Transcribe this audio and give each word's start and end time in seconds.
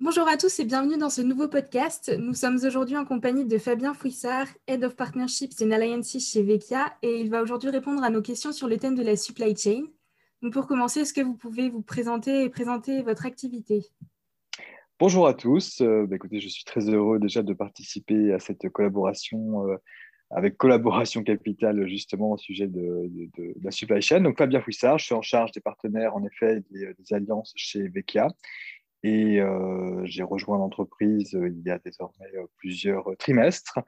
Bonjour 0.00 0.26
à 0.26 0.36
tous 0.36 0.58
et 0.58 0.64
bienvenue 0.64 0.98
dans 0.98 1.08
ce 1.08 1.22
nouveau 1.22 1.46
podcast. 1.46 2.12
Nous 2.18 2.34
sommes 2.34 2.58
aujourd'hui 2.64 2.96
en 2.96 3.04
compagnie 3.04 3.46
de 3.46 3.58
Fabien 3.58 3.94
Fouissard, 3.94 4.48
Head 4.66 4.82
of 4.82 4.96
Partnerships 4.96 5.62
and 5.62 5.70
Alliances 5.70 6.18
chez 6.18 6.42
Vecchia, 6.42 6.92
et 7.02 7.20
il 7.20 7.30
va 7.30 7.40
aujourd'hui 7.40 7.70
répondre 7.70 8.02
à 8.02 8.10
nos 8.10 8.20
questions 8.20 8.50
sur 8.50 8.66
le 8.66 8.76
thème 8.76 8.96
de 8.96 9.04
la 9.04 9.14
supply 9.14 9.56
chain. 9.56 9.84
Pour 10.50 10.66
commencer, 10.66 11.00
est-ce 11.00 11.14
que 11.14 11.20
vous 11.20 11.36
pouvez 11.36 11.70
vous 11.70 11.80
présenter 11.80 12.42
et 12.42 12.50
présenter 12.50 13.02
votre 13.02 13.24
activité? 13.24 13.82
Bonjour 14.98 15.28
à 15.28 15.32
tous. 15.32 15.80
Euh, 15.80 16.06
bah, 16.06 16.16
écoutez, 16.16 16.40
je 16.40 16.48
suis 16.48 16.64
très 16.64 16.90
heureux 16.90 17.20
déjà 17.20 17.44
de 17.44 17.54
participer 17.54 18.32
à 18.32 18.40
cette 18.40 18.68
collaboration 18.70 19.68
euh, 19.68 19.76
avec 20.30 20.56
Collaboration 20.56 21.22
Capital 21.22 21.86
justement 21.86 22.32
au 22.32 22.36
sujet 22.36 22.66
de, 22.66 23.08
la 23.62 23.70
supply 23.70 24.02
chain. 24.02 24.20
Donc 24.22 24.38
Fabien 24.38 24.60
Fouissard, 24.60 24.98
je 24.98 25.04
suis 25.04 25.14
en 25.14 25.22
charge 25.22 25.52
des 25.52 25.60
partenaires 25.60 26.16
en 26.16 26.24
effet 26.24 26.64
des, 26.72 26.92
des 26.98 27.14
alliances 27.14 27.52
chez 27.54 27.86
Vecchia 27.86 28.26
et 29.04 29.38
euh, 29.38 30.00
j'ai 30.06 30.22
rejoint 30.22 30.56
l'entreprise 30.56 31.34
euh, 31.34 31.48
il 31.48 31.62
y 31.62 31.70
a 31.70 31.78
désormais 31.78 32.34
euh, 32.36 32.46
plusieurs 32.56 33.04
trimestres 33.18 33.78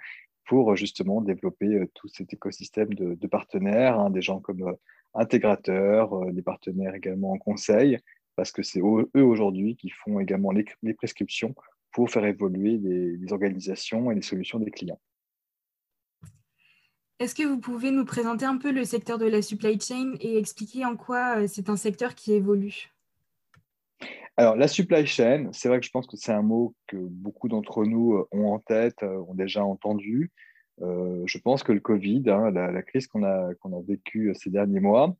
pour 0.45 0.77
justement 0.77 1.23
développer 1.23 1.81
tout 1.95 2.07
cet 2.07 2.33
écosystème 2.33 2.95
de, 2.95 3.27
partenaires, 3.27 3.99
hein, 3.99 4.11
des 4.11 4.23
gens 4.23 4.39
comme 4.39 4.77
intégrateurs, 5.13 6.25
des 6.33 6.43
partenaires 6.43 6.95
également 6.95 7.33
en 7.33 7.39
conseil, 7.39 7.99
parce 8.37 8.53
que 8.53 8.63
c'est 8.63 8.79
eux 8.79 9.25
aujourd'hui 9.25 9.75
qui 9.75 9.91
font 9.91 10.21
également 10.21 10.53
les, 10.53 10.95
prescriptions 10.95 11.53
pour 11.91 12.11
faire 12.11 12.25
évoluer 12.27 12.79
les, 12.79 13.33
organisations 13.33 14.13
et 14.13 14.15
les 14.15 14.23
solutions 14.23 14.61
des 14.61 14.71
clients. 14.71 15.01
Est-ce 17.19 17.35
que 17.35 17.43
vous 17.43 17.59
pouvez 17.59 17.91
nous 17.91 18.05
présenter 18.05 18.45
un 18.45 18.59
peu 18.59 18.71
le 18.71 18.85
secteur 18.85 19.19
de 19.19 19.27
la 19.27 19.43
supply 19.43 19.81
chain 19.81 20.15
et 20.21 20.39
expliquer 20.39 20.85
en 20.85 20.97
quoi 20.97 21.49
c'est 21.49 21.71
un 21.71 21.77
secteur 21.77 22.15
qui 22.15 22.35
évolue? 22.35 22.96
Alors, 24.39 24.55
la 24.55 24.69
supply 24.69 25.07
chain, 25.07 25.49
c'est 25.53 25.69
vrai 25.69 25.81
que 25.81 25.87
je 25.87 25.91
pense 25.91 26.07
que 26.07 26.17
c'est 26.19 26.33
un 26.33 26.43
mot 26.43 26.75
que 26.89 26.97
beaucoup 26.99 27.49
d'entre 27.49 27.87
nous 27.87 28.15
euh, 28.15 28.29
ont 28.33 28.53
en 28.53 28.59
tête, 28.59 29.03
euh, 29.03 29.25
ont 29.29 29.35
déjà 29.35 29.65
entendu. 29.65 30.31
Euh, 30.83 31.23
je 31.27 31.39
pense 31.39 31.63
que 31.63 31.73
le 31.73 31.81
Covid, 31.81 32.25
hein, 32.27 32.51
la, 32.51 32.83
crise 32.83 33.07
qu'on 33.07 33.25
a, 33.25 33.55
qu'on 33.55 33.73
a 33.73 33.81
vécue 33.81 34.35
ces 34.35 34.51
derniers 34.51 34.81
mois, 34.81 35.17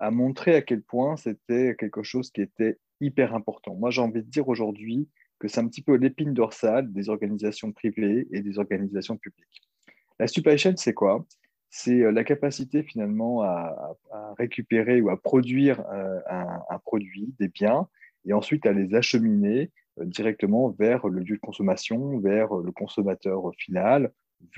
a 0.00 0.10
montré 0.10 0.54
à 0.54 0.60
quel 0.60 0.82
point 0.82 1.16
c'était 1.16 1.76
quelque 1.78 2.02
chose 2.02 2.30
qui 2.30 2.42
était 2.42 2.76
hyper 3.00 3.34
important. 3.34 3.74
Moi, 3.74 3.88
j'ai 3.88 4.02
envie 4.02 4.20
de 4.20 4.28
dire 4.28 4.46
aujourd'hui 4.48 5.08
que 5.38 5.48
c'est 5.48 5.60
un 5.60 5.66
petit 5.66 5.80
peu 5.80 5.94
l'épine 5.94 6.34
dorsale 6.34 6.92
des 6.92 7.08
organisations 7.08 7.72
privées 7.72 8.28
et 8.32 8.42
des 8.42 8.58
organisations 8.58 9.16
publiques. 9.16 9.62
La 10.18 10.26
supply 10.26 10.58
chain, 10.58 10.74
c'est 10.76 10.92
quoi? 10.92 11.24
C'est 11.70 12.12
la 12.12 12.22
capacité 12.22 12.82
finalement 12.82 13.44
à, 13.44 13.96
récupérer 14.36 15.00
ou 15.00 15.08
à 15.08 15.16
produire 15.16 15.82
un, 15.88 16.78
produit, 16.84 17.32
des 17.38 17.48
biens, 17.48 17.88
et 18.26 18.32
ensuite 18.32 18.66
à 18.66 18.72
les 18.72 18.94
acheminer 18.94 19.70
euh, 19.98 20.04
directement 20.04 20.70
vers 20.70 21.06
le 21.08 21.20
lieu 21.20 21.36
de 21.36 21.40
consommation, 21.40 22.18
vers 22.18 22.54
le 22.54 22.72
consommateur 22.72 23.50
final 23.56 24.12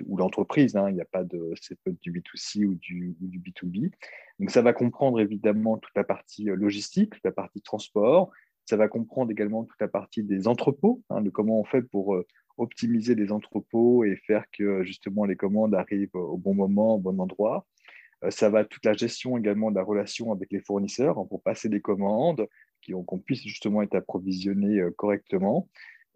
ou 0.07 0.17
l'entreprise. 0.17 0.77
Hein. 0.77 0.89
Il 0.91 0.95
n'y 0.95 1.01
a 1.01 1.07
pas 1.07 1.25
de 1.25 1.53
c'est 1.61 1.79
du 2.03 2.13
B2C 2.13 2.65
ou 2.65 2.75
du, 2.75 3.17
du, 3.21 3.39
B2B. 3.39 3.93
Donc 4.39 4.51
ça 4.51 4.63
va 4.63 4.73
comprendre 4.73 5.21
évidemment 5.21 5.79
toute 5.79 5.95
la 5.95 6.05
partie 6.05 6.51
euh, 6.51 6.57
logistique, 6.57 7.13
toute 7.13 7.25
la 7.25 7.33
partie 7.33 7.61
transport. 7.61 8.31
Ça 8.65 8.77
va 8.77 8.89
comprendre 8.89 9.31
également 9.31 9.65
toute 9.65 9.81
la 9.81 9.89
partie 9.89 10.23
des 10.23 10.47
entrepôts, 10.47 11.03
hein, 11.11 11.23
de 11.23 11.31
comment 11.31 11.61
on 11.61 11.65
fait 11.65 11.83
pour 11.83 12.15
euh, 12.15 12.27
optimiser 12.59 13.15
les 13.15 13.33
entrepôts 13.33 14.05
et 14.05 14.17
faire 14.17 14.45
que 14.53 14.83
justement 14.83 15.25
les 15.25 15.37
commandes 15.37 15.75
arrivent 15.75 16.15
au 16.15 16.37
bon 16.37 16.55
moment, 16.55 16.97
au 16.97 16.99
bon 16.99 17.19
endroit. 17.21 17.67
Ça 18.31 18.51
va 18.51 18.65
toute 18.65 18.85
la 18.85 18.95
gestion 18.95 19.39
également 19.39 19.71
de 19.71 19.77
la 19.77 19.85
relation 19.85 20.33
avec 20.33 20.51
les 20.51 20.61
fournisseurs 20.61 21.19
hein, 21.21 21.27
pour 21.31 21.41
passer 21.41 21.69
des 21.69 21.81
commandes, 21.81 22.49
qu'on 22.93 23.19
puisse 23.19 23.43
justement 23.43 23.83
être 23.83 23.95
approvisionné 23.95 24.79
euh, 24.79 24.91
correctement. 24.91 25.69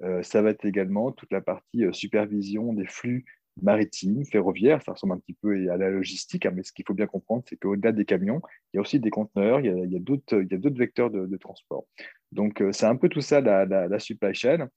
Euh, 0.03 0.23
ça 0.23 0.42
va 0.42 0.51
être 0.51 0.65
également 0.65 1.12
toute 1.12 1.33
la 1.33 1.41
partie 1.41 1.84
euh, 1.84 1.92
supervision 1.92 2.73
des 2.73 2.87
flux 2.87 3.25
maritimes, 3.61 4.25
ferroviaires, 4.25 4.81
ça 4.83 4.93
ressemble 4.93 5.12
un 5.12 5.19
petit 5.19 5.34
peu 5.34 5.71
à 5.71 5.77
la 5.77 5.91
logistique, 5.91 6.47
hein, 6.47 6.53
mais 6.55 6.62
ce 6.62 6.72
qu'il 6.72 6.87
faut 6.87 6.94
bien 6.94 7.06
comprendre, 7.06 7.44
c'est 7.47 7.56
qu'au-delà 7.56 7.93
des 7.93 8.06
camions, 8.06 8.41
il 8.72 8.77
y 8.77 8.78
a 8.78 8.81
aussi 8.81 8.99
des 8.99 9.10
conteneurs, 9.10 9.60
il 9.60 9.93
y 9.93 9.97
a, 9.97 9.99
d'autres 10.00 10.78
vecteurs 10.78 11.10
de, 11.10 11.37
transport. 11.37 11.84
Donc, 12.33 12.65
c'est 12.72 12.87
un 12.87 12.97
peu 12.97 13.10
tout 13.10 13.21
ça, 13.21 13.43
la, 13.43 13.99
supply 13.99 14.33
chain. 14.33 14.69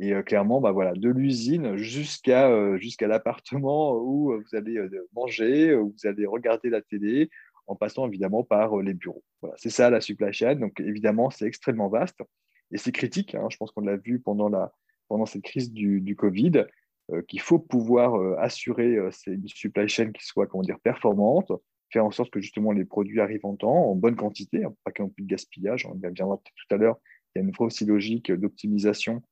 Et 0.00 0.12
clairement, 0.26 0.60
bah, 0.60 0.72
voilà, 0.72 0.94
de 0.94 1.08
l'usine 1.10 1.76
jusqu'à 1.76 2.48
l'appartement 3.02 3.94
où 3.98 4.32
vous 4.32 4.56
allez 4.56 4.80
manger, 5.14 5.76
où 5.76 5.94
vous 5.96 6.08
allez 6.08 6.26
regarder 6.26 6.70
la 6.70 6.82
télé, 6.82 7.30
en 7.66 7.76
passant 7.76 8.06
évidemment 8.06 8.44
par 8.44 8.78
euh, 8.78 8.82
les 8.82 8.94
bureaux. 8.94 9.24
Voilà, 9.40 9.56
c'est 9.58 9.70
ça 9.70 9.90
la 9.90 10.00
supply 10.00 10.32
chain. 10.32 10.56
Donc 10.56 10.80
évidemment, 10.80 11.30
c'est 11.30 11.46
extrêmement 11.46 11.88
vaste 11.88 12.20
et 12.72 12.78
c'est 12.78 12.92
critique. 12.92 13.34
Hein. 13.34 13.48
je 13.50 13.56
pense 13.56 13.70
qu'on 13.72 13.82
l'a 13.82 13.96
vu 13.96 14.20
pendant, 14.20 14.48
la, 14.48 14.72
pendant 15.08 15.26
cette 15.26 15.42
crise 15.42 15.72
du, 15.72 16.00
du 16.00 16.16
Covid, 16.16 16.64
euh, 17.10 17.22
qu'il 17.22 17.40
faut 17.40 17.58
pouvoir 17.58 18.16
euh, 18.16 18.36
assurer 18.38 18.98
une 19.26 19.48
supply 19.48 19.88
chain 19.88 20.12
qui 20.12 20.24
soit 20.24 20.46
comment 20.46 20.62
dire, 20.62 20.80
performante, 20.80 21.52
faire 21.90 22.04
en 22.04 22.10
sorte 22.10 22.30
que 22.30 22.40
justement 22.40 22.72
les 22.72 22.84
produits 22.84 23.20
arrivent 23.20 23.46
en 23.46 23.56
temps, 23.56 23.90
en 23.90 23.94
bonne 23.94 24.16
quantité, 24.16 24.64
hein, 24.64 24.74
pas 24.84 24.92
qu'il 24.92 25.04
n'y 25.04 25.10
ait 25.10 25.14
plus 25.14 25.24
de 25.24 25.28
gaspillage. 25.28 25.86
On 25.86 25.98
y 25.98 26.06
reviendra 26.06 26.36
peut-être 26.38 26.54
tout 26.56 26.74
à 26.74 26.78
l'heure. 26.78 26.98
Il 27.34 27.40
y 27.40 27.44
a 27.44 27.46
une 27.46 27.54
fois 27.54 27.66
aussi 27.66 27.84
logique 27.84 28.32
d'optimisation, 28.32 29.22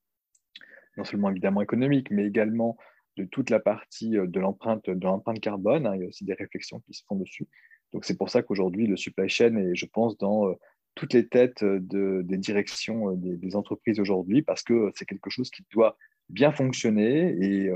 non 0.97 1.04
seulement 1.04 1.31
évidemment 1.31 1.62
économique, 1.62 2.10
mais 2.10 2.26
également 2.26 2.76
de 3.16 3.25
toute 3.25 3.50
la 3.50 3.60
partie 3.60 4.10
de 4.10 4.41
l'empreinte 4.41 4.88
de 4.88 5.04
l'empreinte 5.04 5.41
carbone. 5.41 5.87
Hein. 5.87 5.97
il 5.97 6.03
y 6.03 6.04
a 6.04 6.09
aussi 6.09 6.25
des 6.25 6.34
réflexions 6.34 6.81
qui 6.81 6.94
se 6.94 7.04
font 7.06 7.16
dessus. 7.16 7.47
Donc 7.92 8.04
c'est 8.04 8.16
pour 8.16 8.30
ça 8.30 8.42
qu'aujourd'hui, 8.42 8.86
le 8.86 8.97
supply 8.97 9.28
chain 9.28 9.56
est, 9.56 9.75
je 9.75 9.86
pense, 9.86 10.16
dans 10.16 10.48
euh, 10.48 10.54
toutes 10.94 11.12
les 11.12 11.28
têtes 11.28 11.62
euh, 11.62 11.78
des 12.22 12.38
directions 12.38 13.10
euh, 13.10 13.16
des, 13.16 13.56
entreprises 13.56 14.00
aujourd'hui, 14.00 14.42
parce 14.42 14.62
que 14.62 14.91
c'est 14.94 15.04
quelque 15.04 15.30
chose 15.30 15.50
qui 15.50 15.64
doit 15.70 15.97
bien 16.28 16.53
fonctionner. 16.53 17.36
Et 17.41 17.70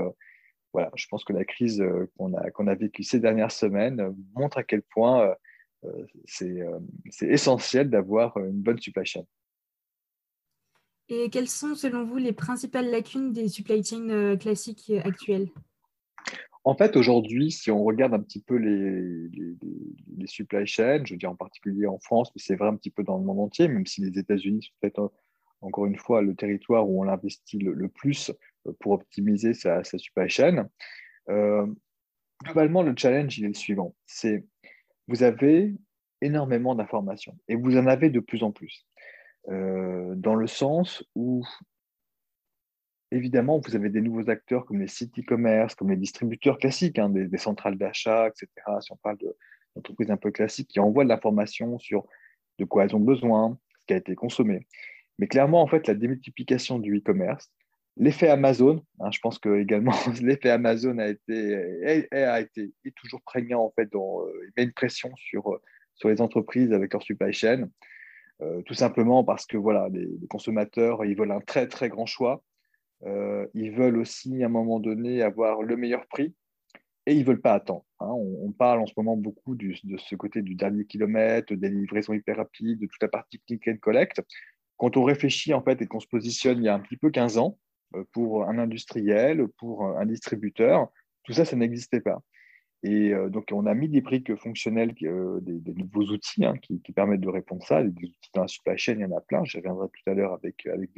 voilà, 0.73 0.91
je 0.95 1.05
pense 1.07 1.23
que 1.23 1.33
la 1.33 1.45
crise 1.45 1.83
qu'on 2.17 2.33
a, 2.33 2.49
qu'on 2.51 2.67
a 2.67 2.75
vécue 2.75 3.03
ces 3.03 3.19
dernières 3.19 3.51
semaines 3.51 4.15
montre 4.33 4.57
à 4.57 4.63
quel 4.63 4.81
point 4.81 5.35
c'est 6.25 6.57
essentiel 7.21 7.89
d'avoir 7.89 8.37
une 8.37 8.61
bonne 8.61 8.79
supply 8.79 9.05
chain. 9.05 9.23
Et 11.09 11.29
quelles 11.29 11.47
sont, 11.47 11.75
selon 11.75 12.03
vous, 12.03 12.17
les 12.17 12.33
principales 12.33 12.89
lacunes 12.89 13.31
des 13.31 13.47
supply 13.47 13.83
chains 13.83 14.37
classiques 14.37 14.91
actuelles 15.03 15.49
en 16.67 16.75
fait, 16.75 16.97
aujourd'hui, 16.97 17.49
si 17.49 17.71
on 17.71 17.81
regarde 17.85 18.13
un 18.13 18.19
petit 18.19 18.41
peu 18.41 18.57
les, 18.57 19.29
les, 20.17 20.27
supply 20.27 20.67
chains, 20.67 21.01
je 21.05 21.13
veux 21.13 21.17
dire 21.17 21.31
en 21.31 21.35
particulier 21.35 21.87
en 21.87 21.97
France, 21.97 22.29
mais 22.35 22.41
c'est 22.43 22.55
vrai 22.55 22.67
un 22.67 22.75
petit 22.75 22.89
peu 22.89 23.03
dans 23.03 23.17
le 23.17 23.23
monde 23.23 23.39
entier, 23.39 23.69
même 23.69 23.85
si 23.85 24.01
les 24.01 24.19
États-Unis 24.19 24.63
sont 24.63 24.73
peut-être 24.81 25.13
encore 25.61 25.85
une 25.85 25.95
fois 25.95 26.21
le 26.21 26.35
territoire 26.35 26.89
où 26.89 27.01
on 27.01 27.07
investit 27.07 27.57
le, 27.57 27.87
plus 27.87 28.31
euh, 28.67 28.73
pour 28.81 28.91
optimiser 28.91 29.53
sa, 29.53 29.81
supply 29.85 30.27
chain. 30.27 30.67
Euh, 31.29 31.65
globalement, 32.43 32.83
le 32.83 32.93
challenge 32.97 33.39
il 33.39 33.45
est 33.45 33.47
le 33.47 33.53
suivant 33.53 33.95
c'est 34.05 34.45
vous 35.07 35.23
avez 35.23 35.73
énormément 36.19 36.75
d'informations 36.75 37.37
et 37.47 37.55
vous 37.55 37.77
en 37.77 37.87
avez 37.87 38.09
de 38.09 38.19
plus 38.19 38.43
en 38.43 38.51
plus. 38.51 38.85
Euh, 39.47 40.15
dans 40.15 40.35
le 40.35 40.47
sens 40.47 41.05
où 41.15 41.45
évidemment, 43.11 43.59
vous 43.59 43.75
avez 43.75 43.89
des 43.89 44.01
nouveaux 44.01 44.29
acteurs 44.29 44.65
comme 44.65 44.79
les 44.79 44.87
sites 44.87 45.17
e-commerce, 45.19 45.75
comme 45.75 45.89
les 45.89 45.97
distributeurs 45.97 46.57
classiques, 46.57 46.99
hein, 46.99 47.09
des, 47.09 47.37
centrales 47.37 47.77
d'achat, 47.77 48.27
etc. 48.27 48.49
Si 48.81 48.91
on 48.91 48.97
parle 48.97 49.17
d'entreprises 49.75 50.11
un 50.11 50.17
peu 50.17 50.31
classiques 50.31 50.67
qui 50.67 50.79
envoient 50.79 51.03
de 51.03 51.09
l'information 51.09 51.77
sur 51.79 52.05
de 52.59 52.65
quoi 52.65 52.83
elles 52.83 52.95
ont 52.95 52.99
besoin, 52.99 53.57
ce 53.79 53.85
qui 53.85 53.93
a 53.93 53.97
été 53.97 54.15
consommé. 54.15 54.67
Mais 55.19 55.27
clairement, 55.27 55.61
en 55.61 55.67
fait, 55.67 55.87
la 55.87 55.93
démultiplication 55.93 56.79
du 56.79 56.97
e-commerce, 56.97 57.51
l'effet 57.97 58.29
Amazon, 58.29 58.83
hein, 58.99 59.11
je 59.11 59.19
pense 59.19 59.39
que 59.39 59.59
également 59.59 59.93
l'effet 60.21 60.49
Amazon 60.49 60.97
a 60.99 61.07
été, 61.07 62.07
a, 62.11 62.41
été 62.41 62.71
est 62.85 62.95
toujours 62.95 63.21
prégnant 63.21 63.63
en 63.63 63.71
fait, 63.71 63.91
dans, 63.91 64.21
euh, 64.21 64.31
il 64.43 64.51
met 64.57 64.63
une 64.63 64.73
pression 64.73 65.11
sur, 65.15 65.53
euh, 65.53 65.61
sur 65.95 66.09
les 66.09 66.21
entreprises 66.21 66.71
avec 66.73 66.93
leur 66.93 67.01
supply 67.01 67.33
chain. 67.33 67.69
Euh, 68.41 68.61
tout 68.61 68.75
simplement 68.75 69.23
parce 69.23 69.47
que 69.47 69.57
voilà, 69.57 69.89
les, 69.91 70.07
consommateurs 70.29 71.03
ils 71.05 71.17
veulent 71.17 71.31
un 71.31 71.39
très 71.39 71.67
très 71.67 71.89
grand 71.89 72.05
choix 72.05 72.43
euh, 73.05 73.45
ils 73.53 73.71
veulent 73.71 73.97
aussi, 73.97 74.43
à 74.43 74.47
un 74.47 74.49
moment 74.49 74.79
donné, 74.79 75.21
avoir 75.21 75.61
le 75.61 75.77
meilleur 75.77 76.07
prix 76.07 76.33
et 77.05 77.13
ils 77.13 77.19
ne 77.19 77.25
veulent 77.25 77.41
pas 77.41 77.53
attendre. 77.53 77.85
Hein. 77.99 78.09
On, 78.11 78.51
parle 78.51 78.81
en 78.81 78.85
ce 78.85 78.93
moment 78.97 79.15
beaucoup 79.15 79.55
de 79.55 79.73
ce 79.97 80.15
côté 80.15 80.41
du 80.41 80.55
dernier 80.55 80.85
kilomètre, 80.85 81.53
des 81.53 81.69
livraisons 81.69 82.13
hyper 82.13 82.37
rapides, 82.37 82.79
de 82.79 82.85
toute 82.85 83.01
la 83.01 83.07
partie 83.07 83.39
click 83.47 83.67
and 83.67 83.77
collect. 83.77 84.21
Quand 84.77 84.97
on 84.97 85.03
réfléchit 85.03 85.53
en 85.53 85.63
fait 85.63 85.81
et 85.81 85.87
qu'on 85.87 85.99
se 85.99 86.07
positionne 86.07 86.59
il 86.59 86.65
y 86.65 86.69
a 86.69 86.73
un 86.73 86.79
petit 86.79 86.97
peu 86.97 87.09
15 87.09 87.37
ans 87.37 87.57
euh, 87.95 88.03
pour 88.11 88.43
un 88.43 88.57
industriel, 88.57 89.47
pour 89.57 89.85
un 89.85 90.05
distributeur, 90.05 90.89
tout 91.23 91.33
ça, 91.33 91.45
ça 91.45 91.55
n'existait 91.55 92.01
pas. 92.01 92.21
Et 92.83 93.13
euh, 93.13 93.29
donc, 93.29 93.49
on 93.51 93.65
a 93.65 93.73
mis 93.73 93.89
des 93.89 94.01
briques 94.01 94.35
fonctionnelles, 94.35 94.93
des, 94.93 95.73
nouveaux 95.73 96.05
outils 96.05 96.45
hein, 96.45 96.55
qui, 96.57 96.79
permettent 96.93 97.21
de 97.21 97.29
répondre 97.29 97.63
à 97.63 97.67
ça. 97.67 97.83
Des 97.83 97.89
outils 97.89 98.29
dans 98.33 98.41
la 98.41 98.47
supply 98.47 98.77
chain, 98.77 98.93
il 98.93 99.01
y 99.01 99.05
en 99.05 99.15
a 99.15 99.21
plein. 99.21 99.43
Je 99.43 99.57
reviendrai 99.57 99.87
tout 99.87 100.09
à 100.09 100.13
l'heure 100.13 100.33
avec, 100.33 100.65
avec. 100.67 100.91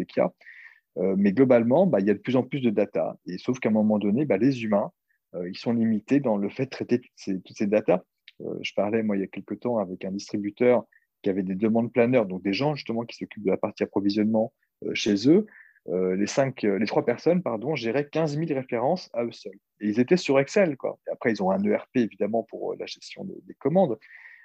Euh, 0.98 1.16
mais 1.18 1.32
globalement, 1.32 1.86
bah, 1.86 2.00
il 2.00 2.08
y 2.08 2.10
a 2.10 2.14
de 2.14 2.20
plus 2.20 2.36
en 2.36 2.44
plus 2.44 2.62
de 2.62 2.70
data. 2.70 3.18
Et 3.26 3.38
sauf 3.38 3.60
qu'à 3.60 3.70
un 3.70 3.74
moment 3.74 4.00
donné, 4.00 4.26
bah, 4.26 4.38
les 4.38 4.64
humains, 4.64 4.92
euh, 5.36 5.50
ils 5.50 5.58
sont 5.58 5.74
limités 5.74 6.20
dans 6.20 6.38
le 6.38 6.50
fait 6.50 6.66
de 6.66 6.70
traiter 6.70 7.00
toutes 7.00 7.12
ces, 7.16 7.40
toutes 7.42 7.58
ces 7.58 7.68
datas. 7.68 8.02
Euh, 8.42 8.56
je 8.62 8.74
parlais, 8.74 9.04
moi, 9.04 9.16
il 9.18 9.22
y 9.22 9.24
a 9.24 9.28
quelques 9.28 9.60
temps, 9.60 9.78
avec 9.78 10.04
un 10.06 10.12
distributeur 10.12 10.84
qui 11.22 11.30
avait 11.30 11.44
des 11.44 11.56
demandes 11.56 11.92
planeurs, 11.92 12.26
donc 12.26 12.42
des 12.42 12.54
gens 12.54 12.76
justement 12.76 13.04
qui 13.04 13.18
s'occupent 13.18 13.44
de 13.44 13.52
la 13.52 13.58
partie 13.58 13.84
approvisionnement 13.84 14.54
chez 14.94 15.30
eux. 15.30 15.46
les, 15.88 16.28
cinq, 16.28 16.62
les 16.62 16.86
trois 16.86 17.04
personnes 17.04 17.42
pardon, 17.42 17.76
géraient 17.76 18.08
15 18.08 18.38
000 18.38 18.58
références 18.58 19.10
à 19.12 19.26
eux 19.26 19.32
seuls. 19.34 19.60
Et 19.82 19.90
ils 19.90 20.00
étaient 20.00 20.16
sur 20.16 20.40
Excel. 20.40 20.78
Quoi. 20.78 20.98
après, 21.12 21.32
ils 21.32 21.44
ont 21.44 21.52
un 21.52 21.62
ERP, 21.62 21.90
évidemment, 21.96 22.44
pour 22.44 22.74
la 22.80 22.86
gestion 22.86 23.26
des 23.26 23.54
commandes. 23.56 24.00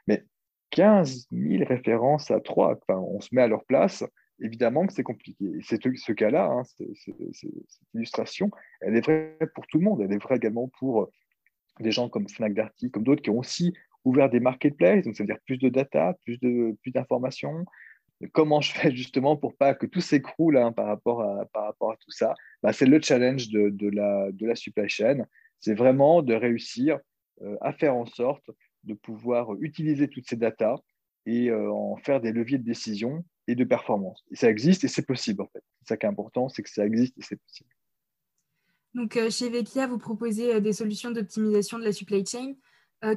Mais 0.08 0.24
15 0.70 1.28
000 1.30 1.64
références 1.64 2.32
à 2.32 2.40
trois, 2.40 2.76
on 2.88 3.20
se 3.20 3.32
met 3.32 3.42
à 3.42 3.46
leur 3.46 3.64
place, 3.64 4.02
évidemment 4.40 4.86
que 4.86 4.92
c'est 4.92 5.02
compliqué. 5.02 5.44
Et 5.44 5.62
ce 5.62 6.12
cas-là, 6.12 6.46
hein, 6.46 6.62
cette 6.64 6.86
illustration, 7.94 8.50
elle 8.80 8.96
est 8.96 9.04
vraie 9.04 9.38
pour 9.54 9.66
tout 9.66 9.78
le 9.78 9.84
monde. 9.84 10.00
Elle 10.00 10.12
est 10.12 10.22
vraie 10.22 10.36
également 10.36 10.68
pour 10.78 11.10
des 11.80 11.90
gens 11.90 12.08
comme 12.08 12.28
Fnac 12.28 12.54
Darty, 12.54 12.90
comme 12.90 13.04
d'autres 13.04 13.22
qui 13.22 13.30
ont 13.30 13.38
aussi 13.38 13.74
ouvert 14.04 14.28
des 14.30 14.40
marketplaces, 14.40 15.04
donc 15.04 15.16
c'est-à-dire 15.16 15.38
plus 15.46 15.58
de 15.58 15.68
data, 15.68 16.14
plus 16.24 16.38
de 16.38 16.76
plus 16.82 16.90
d'informations. 16.90 17.64
Comment 18.32 18.60
je 18.60 18.72
fais 18.72 18.94
justement 18.94 19.36
pour 19.36 19.56
pas 19.56 19.74
que 19.74 19.86
tout 19.86 20.00
s'écroule 20.00 20.56
hein, 20.56 20.72
par, 20.72 20.86
rapport 20.86 21.22
à, 21.22 21.46
par 21.46 21.64
rapport 21.64 21.92
à 21.92 21.96
tout 21.96 22.10
ça? 22.10 22.34
Bah, 22.62 22.72
C'est 22.72 22.86
le 22.86 23.00
challenge 23.00 23.48
de, 23.48 23.70
de, 23.70 23.88
la, 23.88 24.30
de 24.30 24.46
la 24.46 24.54
supply 24.54 24.88
chain. 24.88 25.24
C'est 25.58 25.74
vraiment 25.74 26.22
de 26.22 26.34
réussir 26.34 26.98
euh, 27.42 27.56
à 27.60 27.72
faire 27.72 27.96
en 27.96 28.06
sorte 28.06 28.50
de 28.84 28.94
pouvoir 28.94 29.54
utiliser 29.60 30.08
toutes 30.08 30.28
ces 30.28 30.36
datas 30.36 30.76
et 31.26 31.50
euh, 31.50 31.72
en 31.72 31.96
faire 31.96 32.20
des 32.20 32.32
leviers 32.32 32.58
de 32.58 32.64
décision 32.64 33.24
et 33.46 33.54
de 33.54 33.64
performance. 33.64 34.24
Et 34.30 34.36
ça 34.36 34.50
existe 34.50 34.84
et 34.84 34.88
c'est 34.88 35.06
possible 35.06 35.42
en 35.42 35.48
fait. 35.48 35.62
C'est 35.80 35.88
ça 35.88 35.96
qui 35.96 36.06
est 36.06 36.08
important, 36.08 36.48
c'est 36.48 36.62
que 36.62 36.70
ça 36.70 36.84
existe 36.84 37.16
et 37.18 37.22
c'est 37.22 37.36
possible. 37.36 37.70
Donc 38.94 39.16
euh, 39.16 39.30
chez 39.30 39.48
Vecchia, 39.48 39.86
vous 39.86 39.98
proposez 39.98 40.54
euh, 40.54 40.60
des 40.60 40.72
solutions 40.72 41.10
d'optimisation 41.10 41.78
de 41.78 41.84
la 41.84 41.92
supply 41.92 42.24
chain. 42.24 42.54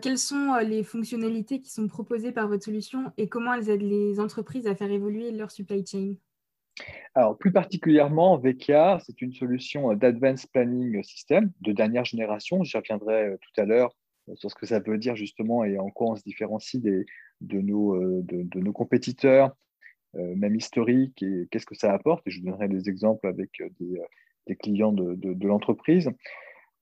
quelles 0.02 0.18
sont 0.18 0.56
les 0.58 0.84
fonctionnalités 0.84 1.62
qui 1.62 1.70
sont 1.70 1.88
proposées 1.88 2.34
par 2.34 2.48
votre 2.50 2.66
solution 2.66 3.12
et 3.18 3.30
comment 3.30 3.54
elles 3.54 3.70
aident 3.70 3.90
les 3.90 4.20
entreprises 4.20 4.68
à 4.68 4.76
faire 4.76 4.92
évoluer 4.92 5.32
leur 5.32 5.50
supply 5.52 5.86
chain? 5.86 6.16
Alors, 7.16 7.38
plus 7.38 7.52
particulièrement, 7.52 8.38
Vecchia, 8.38 9.00
c'est 9.06 9.22
une 9.22 9.34
solution 9.34 9.96
d'Advanced 9.96 10.52
Planning 10.52 11.02
System 11.04 11.52
de 11.62 11.72
dernière 11.72 12.06
génération. 12.06 12.64
J'y 12.64 12.78
reviendrai 12.78 13.38
tout 13.42 13.62
à 13.62 13.66
l'heure 13.66 13.96
sur 14.36 14.50
ce 14.50 14.56
que 14.56 14.66
ça 14.66 14.80
veut 14.80 14.98
dire 14.98 15.16
justement 15.16 15.64
et 15.64 15.78
en 15.78 15.90
quoi 15.90 16.12
on 16.12 16.16
se 16.16 16.24
différencie 16.24 16.82
des, 16.82 17.06
de, 17.42 17.62
nos, 17.62 17.96
euh, 17.96 18.22
de, 18.24 18.60
nos 18.60 18.74
compétiteurs, 18.74 19.56
euh, 20.16 20.36
même 20.36 20.56
historiques, 20.56 21.22
et 21.24 21.48
qu'est-ce 21.52 21.66
que 21.66 21.76
ça 21.76 21.94
apporte. 21.94 22.26
Et 22.28 22.32
je 22.32 22.40
vous 22.40 22.46
donnerai 22.46 22.68
des 22.68 22.90
exemples 22.90 23.28
avec 23.28 23.62
euh, 23.62 23.70
des, 24.48 24.56
clients 24.56 24.94
de, 24.94 25.16
de 25.16 25.48
l'entreprise. 25.48 26.10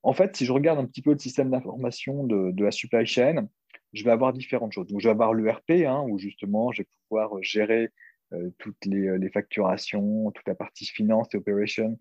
En 0.04 0.14
fait, 0.14 0.36
si 0.36 0.46
je 0.46 0.52
regarde 0.52 0.80
un 0.80 0.86
petit 0.86 1.02
peu 1.02 1.12
le 1.12 1.18
système 1.18 1.50
d'information 1.50 2.24
de, 2.24 2.64
la 2.64 2.72
supply 2.72 3.06
chain, 3.06 3.48
je 3.94 4.04
vais 4.04 4.12
avoir 4.12 4.34
différentes 4.34 4.72
choses. 4.72 4.88
Donc, 4.88 5.00
je 5.00 5.08
vais 5.08 5.12
avoir 5.12 5.34
l'ERP, 5.34 5.86
hein, 5.88 6.06
où 6.08 6.20
justement, 6.20 6.72
je 6.72 6.84
vais 6.84 6.88
pouvoir 7.08 7.42
gérer 7.42 7.90
toutes 8.60 8.86
les, 8.86 9.30
facturations, 9.30 10.30
toute 10.32 10.48
la 10.48 10.56
partie 10.56 10.86
finance 10.86 11.28
et 11.34 11.38
opération 11.38 11.98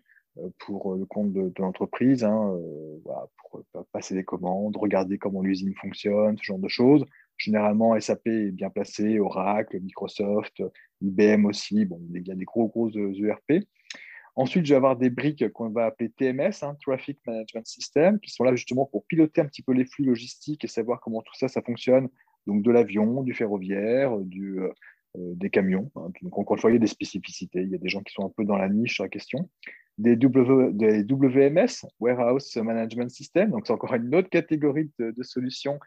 pour 0.59 0.93
euh, 0.93 0.97
le 0.99 1.05
compte 1.05 1.33
de, 1.33 1.51
l'entreprise, 1.59 2.23
hein, 2.23 2.53
euh, 2.55 2.97
pour 3.37 3.63
passer 3.91 4.15
des 4.15 4.23
commandes, 4.23 4.75
regarder 4.77 5.17
comment 5.17 5.41
l'usine 5.41 5.73
fonctionne, 5.75 6.37
ce 6.37 6.43
genre 6.43 6.59
de 6.59 6.67
choses. 6.67 7.05
Généralement, 7.37 7.99
SAP 7.99 8.27
est 8.27 8.51
bien 8.51 8.69
placé, 8.69 9.19
Oracle, 9.19 9.79
Microsoft, 9.79 10.63
IBM 11.01 11.45
aussi. 11.45 11.85
Bon, 11.85 11.99
il 12.13 12.25
y 12.27 12.31
a 12.31 12.35
des 12.35 12.45
gros, 12.45 12.67
gros 12.67 12.89
ERP. 12.89 13.65
Ensuite, 14.37 14.65
je 14.65 14.73
vais 14.73 14.77
avoir 14.77 14.97
des 14.97 15.09
briques 15.09 15.49
qu'on 15.53 15.69
va 15.69 15.85
appeler 15.85 16.09
TMS, 16.09 16.63
hein, 16.63 16.75
Traffic 16.81 17.19
Management 17.25 17.65
System, 17.65 18.19
qui 18.19 18.31
sont 18.31 18.43
là 18.43 18.53
justement 18.55 18.85
pour 18.85 19.05
piloter 19.05 19.41
un 19.41 19.45
petit 19.45 19.61
peu 19.61 19.71
les 19.71 19.85
flux 19.85 20.05
logistiques 20.05 20.63
et 20.65 20.67
savoir 20.67 20.99
comment 20.99 21.21
tout 21.21 21.35
ça, 21.35 21.47
ça 21.47 21.61
fonctionne. 21.61 22.09
Donc, 22.45 22.61
de 22.61 22.71
l'avion, 22.71 23.23
du 23.23 23.33
ferroviaire, 23.33 24.17
du, 24.19 24.59
des 25.17 25.49
camions. 25.49 25.91
Hein. 25.95 26.11
Donc, 26.21 26.37
encore 26.37 26.55
une 26.55 26.61
fois, 26.61 26.71
il 26.71 26.75
y 26.75 26.77
a 26.77 26.79
des 26.79 26.87
spécificités. 26.87 27.61
Il 27.61 27.69
y 27.69 27.75
a 27.75 27.79
des 27.79 27.89
gens 27.89 28.01
qui 28.01 28.13
sont 28.13 28.25
un 28.25 28.31
peu 28.35 28.45
dans 28.45 28.57
la 28.57 28.69
niche 28.69 28.95
sur 28.95 29.03
la 29.03 29.09
question 29.09 29.49
des, 29.97 30.15
des 30.15 31.03
WMS, 31.03 31.85
Warehouse 31.99 32.55
Management 32.57 33.09
System. 33.09 33.51
Donc, 33.51 33.67
c'est 33.67 33.73
encore 33.73 33.93
une 33.93 34.13
autre 34.15 34.29
catégorie 34.29 34.91
de, 34.99 35.23
solutions 35.23 35.79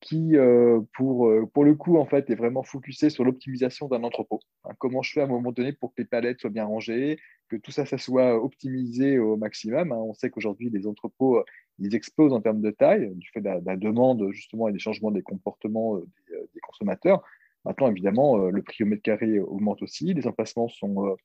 qui, 0.00 0.36
euh, 0.36 0.80
pour, 0.96 1.28
euh, 1.28 1.46
pour 1.54 1.64
le 1.64 1.76
coup, 1.76 1.96
en 1.96 2.06
fait, 2.06 2.28
est 2.28 2.34
vraiment 2.34 2.64
focusée 2.64 3.08
sur 3.08 3.24
l'optimisation 3.24 3.86
d'un 3.86 4.02
entrepôt. 4.02 4.40
Hein, 4.64 4.72
comment 4.78 5.00
je 5.02 5.12
fais 5.12 5.20
à 5.20 5.24
un 5.24 5.28
moment 5.28 5.52
donné 5.52 5.72
pour 5.72 5.90
que 5.94 6.02
les 6.02 6.08
palettes 6.08 6.40
soient 6.40 6.50
bien 6.50 6.64
rangées, 6.64 7.20
que 7.48 7.56
tout 7.56 7.70
ça, 7.70 7.86
ça 7.86 7.98
soit 7.98 8.42
optimisé 8.42 9.20
au 9.20 9.36
maximum. 9.36 9.92
Hein. 9.92 9.96
On 9.96 10.12
sait 10.12 10.28
qu'aujourd'hui, 10.28 10.70
les 10.70 10.88
entrepôts, 10.88 11.38
euh, 11.38 11.44
ils 11.78 11.94
explosent 11.94 12.32
en 12.32 12.40
termes 12.40 12.60
de 12.60 12.70
taille, 12.72 13.14
du 13.14 13.28
fait 13.32 13.40
de 13.40 13.48
la, 13.64 13.76
demande, 13.76 14.28
justement, 14.32 14.68
et 14.68 14.72
des 14.72 14.80
changements 14.80 15.12
des 15.12 15.22
comportements 15.22 15.98
des 15.98 16.60
consommateurs. 16.60 17.22
Maintenant, 17.64 17.90
évidemment, 17.90 18.36
le 18.36 18.62
prix 18.62 18.84
au 18.84 18.86
mètre 18.86 19.02
carré 19.02 19.38
augmente 19.38 19.82
aussi. 19.82 20.14
Les 20.14 20.26
emplacements 20.26 20.68
sont 20.68 21.16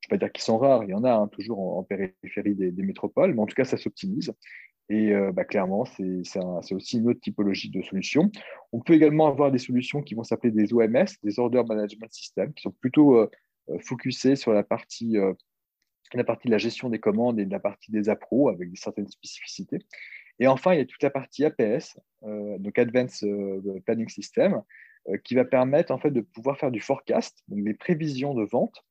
je 0.00 0.08
ne 0.08 0.10
vais 0.10 0.18
pas 0.18 0.26
dire 0.26 0.32
qu'ils 0.32 0.44
sont 0.44 0.58
rares, 0.58 0.84
il 0.84 0.90
y 0.90 0.94
en 0.94 1.04
a 1.04 1.12
hein, 1.12 1.28
toujours 1.28 1.58
en, 1.76 1.82
périphérie 1.82 2.54
des, 2.54 2.82
métropoles, 2.82 3.34
mais 3.34 3.42
en 3.42 3.46
tout 3.46 3.54
cas, 3.54 3.64
ça 3.64 3.76
s'optimise. 3.76 4.32
Et 4.90 5.12
euh, 5.12 5.32
bah, 5.32 5.44
clairement, 5.44 5.84
c'est 5.84 6.72
aussi 6.72 6.98
une 6.98 7.10
autre 7.10 7.20
typologie 7.20 7.68
de 7.68 7.82
solutions. 7.82 8.30
On 8.72 8.80
peut 8.80 8.94
également 8.94 9.26
avoir 9.26 9.50
des 9.50 9.58
solutions 9.58 10.02
qui 10.02 10.14
vont 10.14 10.24
s'appeler 10.24 10.50
des 10.50 10.72
OMS, 10.72 11.06
des 11.22 11.38
Order 11.38 11.62
Management 11.68 12.12
Systems, 12.12 12.54
qui 12.54 12.62
sont 12.62 12.70
plutôt 12.70 13.16
euh, 13.16 13.30
euh, 13.70 13.78
focusées 13.80 14.36
sur 14.36 14.52
la 14.52 14.62
partie, 14.62 15.16
la 16.14 16.24
partie 16.24 16.48
de 16.48 16.52
la 16.52 16.58
gestion 16.58 16.88
des 16.88 17.00
commandes 17.00 17.38
et 17.38 17.44
de 17.44 17.50
la 17.50 17.60
partie 17.60 17.90
des 17.90 18.08
appros 18.08 18.48
avec 18.48 18.70
certaines 18.78 19.08
spécificités. 19.08 19.80
Et 20.38 20.46
enfin, 20.46 20.72
il 20.72 20.78
y 20.78 20.80
a 20.80 20.86
toute 20.86 21.02
la 21.02 21.10
partie 21.10 21.44
APS, 21.44 21.98
donc 22.22 22.78
Advanced 22.78 23.28
Planning 23.84 24.08
System, 24.08 24.62
qui 25.24 25.34
va 25.34 25.44
permettre 25.44 25.92
en 25.92 25.98
fait 25.98 26.10
de 26.10 26.20
pouvoir 26.20 26.58
faire 26.58 26.70
du 26.70 26.80
forecast, 26.80 27.42
donc 27.48 27.64
des 27.64 27.74
prévisions 27.74 28.34
de 28.34 28.44
vente 28.44 28.84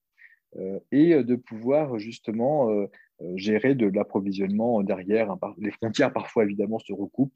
euh, 0.55 0.79
et 0.91 1.23
de 1.23 1.35
pouvoir 1.35 1.99
justement 1.99 2.71
euh, 2.71 2.87
euh, 3.21 3.33
gérer 3.35 3.75
de 3.75 3.87
l'approvisionnement 3.87 4.81
derrière. 4.81 5.35
Les 5.57 5.71
frontières, 5.71 6.13
parfois, 6.13 6.45
évidemment, 6.45 6.79
se 6.79 6.93
recoupent. 6.93 7.33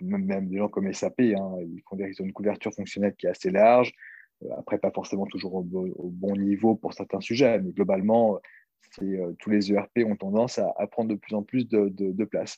même 0.00 0.48
des 0.48 0.58
gens 0.58 0.68
comme 0.68 0.92
SAP, 0.92 1.20
hein, 1.20 1.56
ils, 1.60 1.82
font 1.88 1.96
des, 1.96 2.20
ont 2.20 2.24
une 2.24 2.32
couverture 2.32 2.74
fonctionnelle 2.74 3.14
qui 3.16 3.26
est 3.26 3.30
assez 3.30 3.50
large. 3.50 3.92
Après, 4.58 4.76
pas 4.76 4.90
forcément 4.90 5.26
toujours 5.26 5.54
au, 5.54 5.62
bon 5.62 6.36
niveau 6.36 6.74
pour 6.74 6.94
certains 6.94 7.20
sujets, 7.20 7.60
mais 7.60 7.70
globalement, 7.70 8.40
tous 9.38 9.50
les 9.50 9.72
ERP 9.72 10.00
ont 10.06 10.16
tendance 10.16 10.58
à, 10.58 10.86
prendre 10.86 11.10
de 11.10 11.14
plus 11.14 11.34
en 11.34 11.42
plus 11.42 11.68
de, 11.68 12.24
place. 12.24 12.56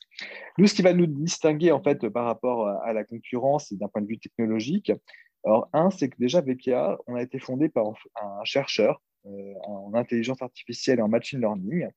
Nous, 0.59 0.67
ce 0.67 0.75
qui 0.75 0.83
va 0.83 0.93
nous 0.93 1.07
distinguer 1.07 1.73
en 1.73 1.83
fait 1.83 2.09
par 2.09 2.25
rapport 2.25 2.69
à, 2.69 2.93
la 2.93 3.05
concurrence 3.05 3.73
et 3.73 3.77
d'un 3.77 3.89
point 3.89 4.03
de 4.03 4.09
vue 4.09 4.19
technologique, 4.19 4.93
alors, 5.45 5.69
un, 5.75 5.91
c'est 5.91 6.09
que 6.09 6.17
déjà, 6.19 6.41
VPA, 6.41 6.99
on 7.07 7.17
a 7.17 7.23
été 7.23 7.39
fondé 7.39 7.69
par 7.69 7.85
un 7.87 8.45
chercheur 8.45 9.03
euh, 9.27 9.55
en 9.65 9.93
intelligence 9.95 10.41
artificielle 10.43 10.99
et 10.99 11.03
en 11.03 11.09
machine 11.09 11.41
learning, 11.41 11.89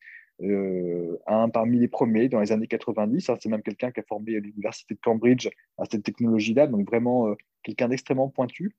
euh, 0.43 1.17
un 1.27 1.49
parmi 1.49 1.79
les 1.79 1.87
premiers 1.87 2.29
dans 2.29 2.39
les 2.39 2.51
années 2.51 2.67
90. 2.67 3.31
c'est 3.39 3.49
même 3.49 3.61
quelqu'un 3.61 3.91
qui 3.91 3.99
a 3.99 4.03
formé 4.03 4.35
à 4.35 4.39
l'université 4.39 4.95
de 4.95 4.99
Cambridge 4.99 5.49
à 5.77 5.83
cette 5.89 6.03
technologie-là, 6.03 6.67
donc 6.67 6.87
vraiment 6.87 7.27
euh, 7.27 7.35
quelqu'un 7.63 7.87
d'extrêmement 7.87 8.29
pointu. 8.29 8.75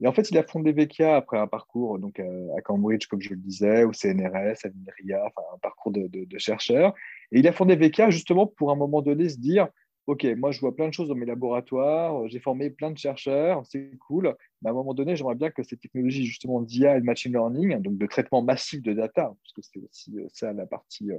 Et 0.00 0.06
en 0.06 0.12
fait, 0.12 0.30
il 0.30 0.38
a 0.38 0.42
fondé 0.42 0.72
VECA 0.72 1.16
après 1.16 1.38
un 1.38 1.46
parcours 1.46 1.98
donc, 1.98 2.20
à 2.20 2.60
Cambridge, 2.62 3.06
comme 3.06 3.20
je 3.20 3.30
le 3.30 3.36
disais, 3.36 3.84
au 3.84 3.92
CNRS, 3.92 4.64
à 4.64 4.68
l'INRIA, 4.68 5.24
enfin 5.26 5.46
un 5.54 5.58
parcours 5.58 5.92
de, 5.92 6.08
de, 6.08 6.24
de, 6.24 6.38
chercheur. 6.38 6.94
Et 7.32 7.38
il 7.38 7.48
a 7.48 7.52
fondé 7.52 7.76
VECA 7.76 8.10
justement 8.10 8.46
pour 8.46 8.70
un 8.70 8.76
moment 8.76 9.02
donné 9.02 9.28
se 9.28 9.38
dire 9.38 9.68
OK, 10.06 10.24
moi 10.36 10.50
je 10.50 10.60
vois 10.60 10.76
plein 10.76 10.88
de 10.88 10.92
choses 10.92 11.08
dans 11.08 11.14
mes 11.14 11.24
laboratoires, 11.24 12.28
j'ai 12.28 12.38
formé 12.38 12.68
plein 12.68 12.90
de 12.90 12.98
chercheurs, 12.98 13.64
c'est 13.64 13.90
cool, 14.06 14.34
mais 14.60 14.68
à 14.68 14.72
un 14.72 14.74
moment 14.74 14.92
donné, 14.92 15.16
j'aimerais 15.16 15.34
bien 15.34 15.50
que 15.50 15.62
ces 15.62 15.78
technologies 15.78 16.26
justement 16.26 16.60
d'IA 16.60 16.98
et 16.98 17.00
de 17.00 17.06
machine 17.06 17.32
learning, 17.32 17.80
donc 17.80 17.96
de 17.96 18.06
traitement 18.06 18.42
massif 18.42 18.82
de 18.82 18.92
data, 18.92 19.34
parce 19.42 19.52
que 19.54 19.62
c'est 19.62 19.80
aussi 19.80 20.18
euh, 20.18 20.26
ça 20.28 20.52
la 20.52 20.66
partie 20.66 21.10
euh, 21.10 21.16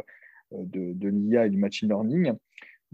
de, 0.51 0.93
de 0.93 1.09
l'IA 1.09 1.47
et 1.47 1.49
du 1.49 1.57
machine 1.57 1.89
learning, 1.89 2.33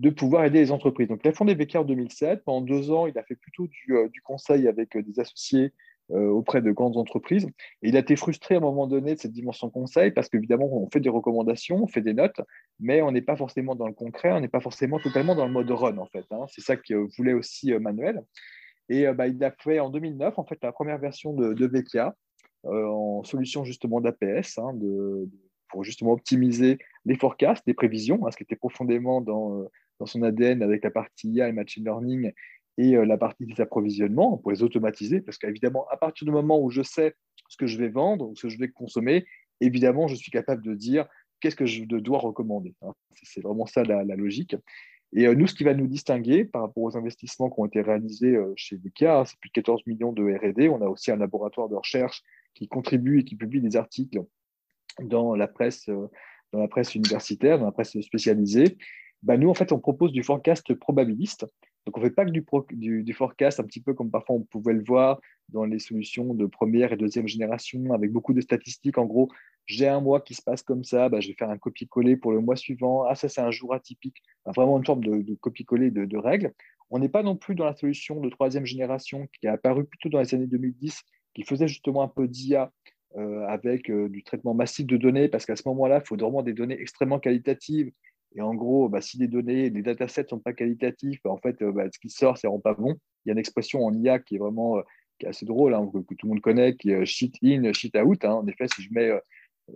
de 0.01 0.09
pouvoir 0.09 0.45
aider 0.45 0.59
les 0.59 0.71
entreprises. 0.71 1.07
Donc 1.07 1.21
il 1.23 1.27
a 1.27 1.31
fondé 1.31 1.53
VK 1.53 1.75
en 1.75 1.83
2007, 1.83 2.43
pendant 2.43 2.61
deux 2.61 2.89
ans, 2.89 3.05
il 3.05 3.17
a 3.19 3.23
fait 3.23 3.35
plutôt 3.35 3.67
du, 3.67 3.95
euh, 3.95 4.09
conseil 4.23 4.67
avec 4.67 4.97
des 4.97 5.19
associés 5.19 5.73
euh, 6.09 6.27
auprès 6.27 6.61
de 6.61 6.71
grandes 6.71 6.97
entreprises. 6.97 7.45
Et 7.83 7.89
il 7.89 7.95
a 7.95 7.99
été 7.99 8.15
frustré 8.15 8.55
à 8.55 8.57
un 8.57 8.61
moment 8.61 8.87
donné 8.87 9.13
de 9.13 9.19
cette 9.19 9.31
dimension 9.31 9.69
conseil 9.69 10.09
parce 10.09 10.27
qu'évidemment, 10.27 10.65
on 10.65 10.89
fait 10.89 10.99
des 10.99 11.09
recommandations, 11.09 11.83
on 11.83 11.87
fait 11.87 12.01
des 12.01 12.15
notes, 12.15 12.41
mais 12.79 13.03
on 13.03 13.11
n'est 13.11 13.21
pas 13.21 13.37
forcément 13.37 13.75
dans 13.75 13.87
le 13.87 13.93
concret, 13.93 14.31
on 14.31 14.39
n'est 14.39 14.49
pas 14.49 14.59
forcément 14.59 14.99
totalement 14.99 15.35
dans 15.35 15.45
le 15.45 15.51
mode 15.51 15.69
run, 15.69 15.99
en 15.99 16.07
fait. 16.07 16.25
Hein. 16.31 16.45
C'est 16.49 16.61
ça 16.61 16.75
que 16.75 16.93
voulait 17.15 17.33
aussi 17.33 17.71
euh, 17.71 17.79
Manuel. 17.79 18.23
Et 18.89 19.07
euh, 19.07 19.13
bah, 19.13 19.27
il 19.27 19.41
a 19.43 19.51
fait 19.51 19.79
en 19.79 19.91
2009, 19.91 20.39
en 20.39 20.43
fait, 20.43 20.57
la 20.63 20.71
première 20.71 20.97
version 20.97 21.33
de, 21.33 21.53
de 21.53 21.71
en 22.63 23.23
solution 23.23 23.63
justement 23.63 24.01
d'APS, 24.01 24.57
hein, 24.57 24.73
pour 25.69 25.83
justement 25.83 26.11
optimiser 26.11 26.79
les 27.05 27.15
forecasts, 27.15 27.63
les 27.67 27.73
prévisions, 27.73 28.25
hein, 28.25 28.31
ce 28.31 28.37
qui 28.37 28.43
était 28.43 28.57
profondément 28.57 29.21
dans, 29.21 29.65
dans 30.01 30.07
son 30.07 30.23
ADN 30.23 30.63
avec 30.63 30.83
la 30.83 30.89
partie 30.89 31.29
IA 31.29 31.47
et 31.47 31.51
machine 31.51 31.83
learning 31.83 32.31
et 32.79 32.95
euh, 32.95 33.05
la 33.05 33.17
partie 33.17 33.45
des 33.45 33.61
approvisionnements 33.61 34.37
pour 34.37 34.51
les 34.51 34.63
automatiser, 34.63 35.21
parce 35.21 35.37
qu'évidemment, 35.37 35.85
à 35.91 35.97
partir 35.97 36.25
du 36.25 36.31
moment 36.31 36.59
où 36.59 36.71
je 36.71 36.81
sais 36.81 37.13
ce 37.49 37.55
que 37.55 37.67
je 37.67 37.77
vais 37.77 37.89
vendre 37.89 38.27
ou 38.27 38.35
ce 38.35 38.43
que 38.43 38.49
je 38.49 38.57
vais 38.57 38.69
consommer, 38.69 39.25
évidemment, 39.59 40.07
je 40.07 40.15
suis 40.15 40.31
capable 40.31 40.63
de 40.63 40.73
dire 40.73 41.07
qu'est-ce 41.39 41.55
que 41.55 41.67
je 41.67 41.83
dois 41.83 42.17
recommander. 42.17 42.73
Hein. 42.81 42.93
C'est 43.21 43.41
vraiment 43.41 43.67
ça 43.67 43.83
la, 43.83 44.03
logique. 44.03 44.55
Et 45.13 45.27
euh, 45.27 45.35
nous, 45.35 45.45
ce 45.45 45.53
qui 45.53 45.63
va 45.63 45.75
nous 45.75 45.87
distinguer 45.87 46.45
par 46.45 46.63
rapport 46.63 46.83
aux 46.83 46.97
investissements 46.97 47.51
qui 47.51 47.59
ont 47.59 47.65
été 47.65 47.81
réalisés 47.81 48.35
euh, 48.35 48.53
chez 48.55 48.77
VK, 48.77 49.03
hein, 49.03 49.23
c'est 49.25 49.39
plus 49.39 49.49
de 49.49 49.53
14 49.53 49.85
millions 49.85 50.13
de 50.13 50.23
RD. 50.23 50.67
On 50.69 50.81
a 50.81 50.87
aussi 50.87 51.11
un 51.11 51.17
laboratoire 51.17 51.69
de 51.69 51.75
recherche 51.75 52.23
qui 52.55 52.67
contribue 52.67 53.19
et 53.19 53.23
qui 53.23 53.35
publie 53.35 53.61
des 53.61 53.75
articles 53.75 54.23
dans 54.99 55.35
la 55.35 55.47
presse, 55.47 55.85
dans 55.87 56.59
la 56.59 56.67
presse 56.67 56.95
universitaire, 56.95 57.59
dans 57.59 57.65
la 57.65 57.71
presse 57.71 57.99
spécialisée, 58.01 58.77
bah, 59.23 59.37
nous, 59.37 59.49
en 59.49 59.53
fait, 59.53 59.71
on 59.71 59.79
propose 59.79 60.11
du 60.11 60.23
forecast 60.23 60.73
probabiliste. 60.73 61.45
Donc, 61.85 61.97
on 61.97 61.99
ne 61.99 62.05
fait 62.05 62.11
pas 62.11 62.25
que 62.25 62.31
du, 62.31 63.13
forecast, 63.13 63.59
un 63.59 63.63
petit 63.63 63.81
peu 63.81 63.93
comme 63.93 64.11
parfois 64.11 64.35
on 64.35 64.41
pouvait 64.41 64.73
le 64.73 64.83
voir 64.83 65.19
dans 65.49 65.65
les 65.65 65.79
solutions 65.79 66.33
de 66.33 66.45
première 66.45 66.93
et 66.93 66.97
deuxième 66.97 67.27
génération, 67.27 67.93
avec 67.93 68.11
beaucoup 68.11 68.33
de 68.33 68.41
statistiques. 68.41 68.97
En 68.97 69.05
gros, 69.05 69.29
j'ai 69.65 69.87
un 69.87 69.99
mois 69.99 70.21
qui 70.21 70.33
se 70.33 70.41
passe 70.41 70.61
comme 70.61 70.83
ça, 70.83 71.09
bah, 71.09 71.19
je 71.19 71.29
vais 71.29 71.35
faire 71.37 71.49
un 71.49 71.57
copier-coller 71.57 72.17
pour 72.17 72.31
le 72.31 72.39
mois 72.39 72.55
suivant. 72.55 73.03
Ah, 73.03 73.15
ça, 73.15 73.29
c'est 73.29 73.41
un 73.41 73.51
jour 73.51 73.73
atypique. 73.73 74.21
vraiment 74.45 74.77
une 74.77 74.85
forme 74.85 75.03
de, 75.03 75.35
copier-coller 75.35 75.91
de, 75.91 76.17
règles. 76.17 76.53
On 76.89 76.99
n'est 76.99 77.09
pas 77.09 77.23
non 77.23 77.35
plus 77.35 77.55
dans 77.55 77.65
la 77.65 77.75
solution 77.75 78.19
de 78.19 78.29
troisième 78.29 78.65
génération 78.65 79.27
qui 79.39 79.47
est 79.47 79.49
apparue 79.49 79.85
plutôt 79.85 80.09
dans 80.09 80.19
les 80.19 80.35
années 80.35 80.47
2010, 80.47 81.01
qui 81.33 81.43
faisait 81.43 81.67
justement 81.67 82.03
un 82.03 82.09
peu 82.09 82.27
d'IA 82.27 82.71
euh, 83.17 83.45
avec 83.47 83.89
euh, 83.89 84.09
du 84.09 84.23
traitement 84.23 84.53
massif 84.53 84.85
de 84.85 84.97
données, 84.97 85.29
parce 85.29 85.45
qu'à 85.45 85.55
ce 85.55 85.63
moment-là, 85.67 86.01
il 86.03 86.07
faut 86.07 86.17
vraiment 86.17 86.43
des 86.43 86.53
données 86.53 86.79
extrêmement 86.79 87.19
qualitatives 87.19 87.91
et 88.35 88.41
en 88.41 88.53
gros, 88.55 88.87
bah, 88.87 89.01
si 89.01 89.17
les 89.17 89.27
données, 89.27 89.69
les 89.69 89.81
datasets 89.81 90.23
ne 90.23 90.27
sont 90.29 90.39
pas 90.39 90.53
qualitatifs, 90.53 91.19
bah, 91.23 91.31
en 91.31 91.37
fait, 91.37 91.61
euh, 91.61 91.71
bah, 91.71 91.85
ce 91.91 91.99
qui 91.99 92.09
sort, 92.09 92.37
c'est 92.37 92.47
vraiment 92.47 92.61
pas 92.61 92.73
bon. 92.73 92.95
Il 93.25 93.29
y 93.29 93.31
a 93.31 93.33
une 93.33 93.39
expression 93.39 93.85
en 93.85 93.93
IA 93.93 94.19
qui 94.19 94.35
est 94.35 94.39
vraiment 94.39 94.77
euh, 94.77 94.81
qui 95.19 95.25
est 95.25 95.29
assez 95.29 95.45
drôle, 95.45 95.73
hein, 95.73 95.89
que, 95.93 96.15
tout 96.15 96.27
le 96.27 96.29
monde 96.29 96.41
connaît, 96.41 96.75
qui 96.75 96.91
est 96.91 97.05
shit 97.05 97.35
in, 97.43 97.71
shit 97.73 97.95
out. 97.97 98.23
Hein. 98.23 98.33
En 98.33 98.47
effet, 98.47 98.67
si 98.73 98.83
je 98.83 98.93
mets, 98.93 99.09
euh, 99.09 99.19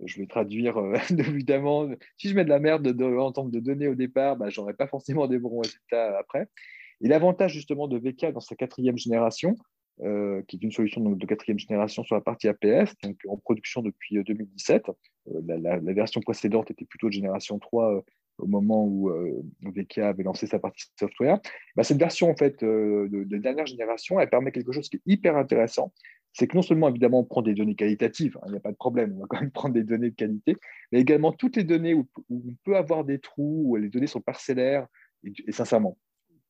je 0.05 0.19
vais 0.19 0.27
traduire 0.27 0.77
évidemment, 1.09 1.89
si 2.17 2.29
je 2.29 2.35
mets 2.35 2.45
de 2.45 2.49
la 2.49 2.59
merde 2.59 2.87
en 3.01 3.31
termes 3.31 3.51
de 3.51 3.59
données 3.59 3.87
au 3.87 3.95
départ, 3.95 4.37
bah, 4.37 4.49
j'aurai 4.49 4.73
pas 4.73 4.87
forcément 4.87 5.27
des 5.27 5.37
bons 5.37 5.59
résultats 5.59 6.17
après. 6.17 6.47
Et 7.01 7.09
l'avantage 7.09 7.51
justement 7.51 7.87
de 7.89 7.97
VK 7.97 8.31
dans 8.31 8.39
sa 8.39 8.55
quatrième 8.55 8.97
génération, 8.97 9.55
qui 9.99 10.55
est 10.55 10.61
une 10.61 10.71
solution 10.71 11.01
donc, 11.01 11.17
de 11.17 11.25
quatrième 11.25 11.59
génération 11.59 12.03
sur 12.03 12.15
la 12.15 12.21
partie 12.21 12.47
APS, 12.47 12.93
donc 13.03 13.17
en 13.27 13.37
production 13.37 13.81
depuis 13.81 14.21
2017. 14.23 14.83
la, 15.45 15.57
la, 15.57 15.93
version 15.93 16.21
précédente 16.21 16.71
était 16.71 16.85
plutôt 16.85 17.07
de 17.07 17.13
génération 17.13 17.59
3 17.59 18.03
au 18.37 18.47
moment 18.47 18.85
où 18.85 19.09
euh, 19.09 19.43
VK 19.61 19.99
avait 19.99 20.23
lancé 20.23 20.47
sa 20.47 20.59
partie 20.59 20.85
software, 20.99 21.39
bah, 21.75 21.83
cette 21.83 21.99
version 21.99 22.29
en 22.29 22.35
fait 22.35 22.63
euh, 22.63 23.07
de, 23.09 23.37
dernière 23.37 23.65
génération, 23.65 24.19
elle 24.19 24.29
permet 24.29 24.51
quelque 24.51 24.71
chose 24.71 24.89
qui 24.89 24.97
est 24.97 25.01
hyper 25.05 25.37
intéressant. 25.37 25.93
C'est 26.33 26.47
que 26.47 26.55
non 26.55 26.61
seulement 26.61 26.89
évidemment 26.89 27.19
on 27.19 27.23
prend 27.23 27.41
des 27.41 27.53
données 27.53 27.75
qualitatives, 27.75 28.37
hein, 28.37 28.45
il 28.47 28.51
n'y 28.51 28.57
a 28.57 28.61
pas 28.61 28.71
de 28.71 28.77
problème, 28.77 29.13
on 29.15 29.21
va 29.21 29.27
quand 29.29 29.39
même 29.39 29.51
prendre 29.51 29.73
des 29.73 29.83
données 29.83 30.09
de 30.09 30.15
qualité, 30.15 30.57
mais 30.91 30.99
également 30.99 31.31
toutes 31.31 31.55
les 31.55 31.63
données 31.63 31.93
où, 31.93 32.07
on 32.29 32.41
peut 32.63 32.75
avoir 32.75 33.05
des 33.05 33.19
trous, 33.19 33.63
où 33.67 33.75
les 33.77 33.89
données 33.89 34.07
sont 34.07 34.21
parcellaires, 34.21 34.87
et, 35.23 35.51
sincèrement, 35.51 35.97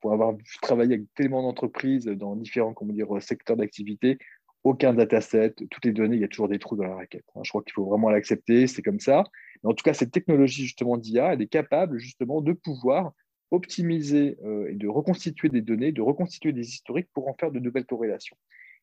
pour 0.02 0.12
avoir 0.12 0.36
travaillé 0.62 0.96
avec 0.96 1.14
tellement 1.14 1.44
d'entreprises 1.44 2.06
dans 2.06 2.36
différents 2.36 2.74
comment 2.74 2.94
dire, 2.94 3.08
secteurs 3.22 3.58
d'activité, 3.58 4.18
aucun 4.66 4.94
dataset, 4.94 5.54
toutes 5.72 5.86
les 5.86 5.94
données, 5.94 6.18
il 6.18 6.22
y 6.22 6.26
a 6.26 6.28
toujours 6.28 6.50
des 6.50 6.60
trous 6.60 6.76
dans 6.76 6.84
la 6.84 6.96
raquette. 6.96 7.24
Hein. 7.36 7.42
Je 7.44 7.50
crois 7.50 7.64
qu'il 7.64 7.72
faut 7.72 7.86
vraiment 7.86 8.10
l'accepter, 8.10 8.68
c'est 8.68 8.82
comme 8.82 9.00
ça 9.00 9.24
en 9.66 9.74
tout 9.74 9.84
cas, 9.84 9.94
cette 9.94 10.12
technologie 10.12 10.64
justement 10.64 10.98
d'IA, 10.98 11.34
elle 11.34 11.42
est 11.42 11.48
capable 11.48 11.98
justement 11.98 12.42
de 12.42 12.54
pouvoir 12.54 13.14
optimiser 13.52 14.38
euh, 14.44 14.70
et 14.70 14.76
de 14.76 14.88
reconstituer 14.88 15.50
des 15.50 15.62
données, 15.62 15.92
de 15.92 16.02
reconstituer 16.02 16.52
des 16.52 16.68
historiques 16.68 17.10
pour 17.14 17.28
en 17.28 17.34
faire 17.34 17.52
de 17.52 17.60
nouvelles 17.60 17.86
corrélations. 17.86 18.38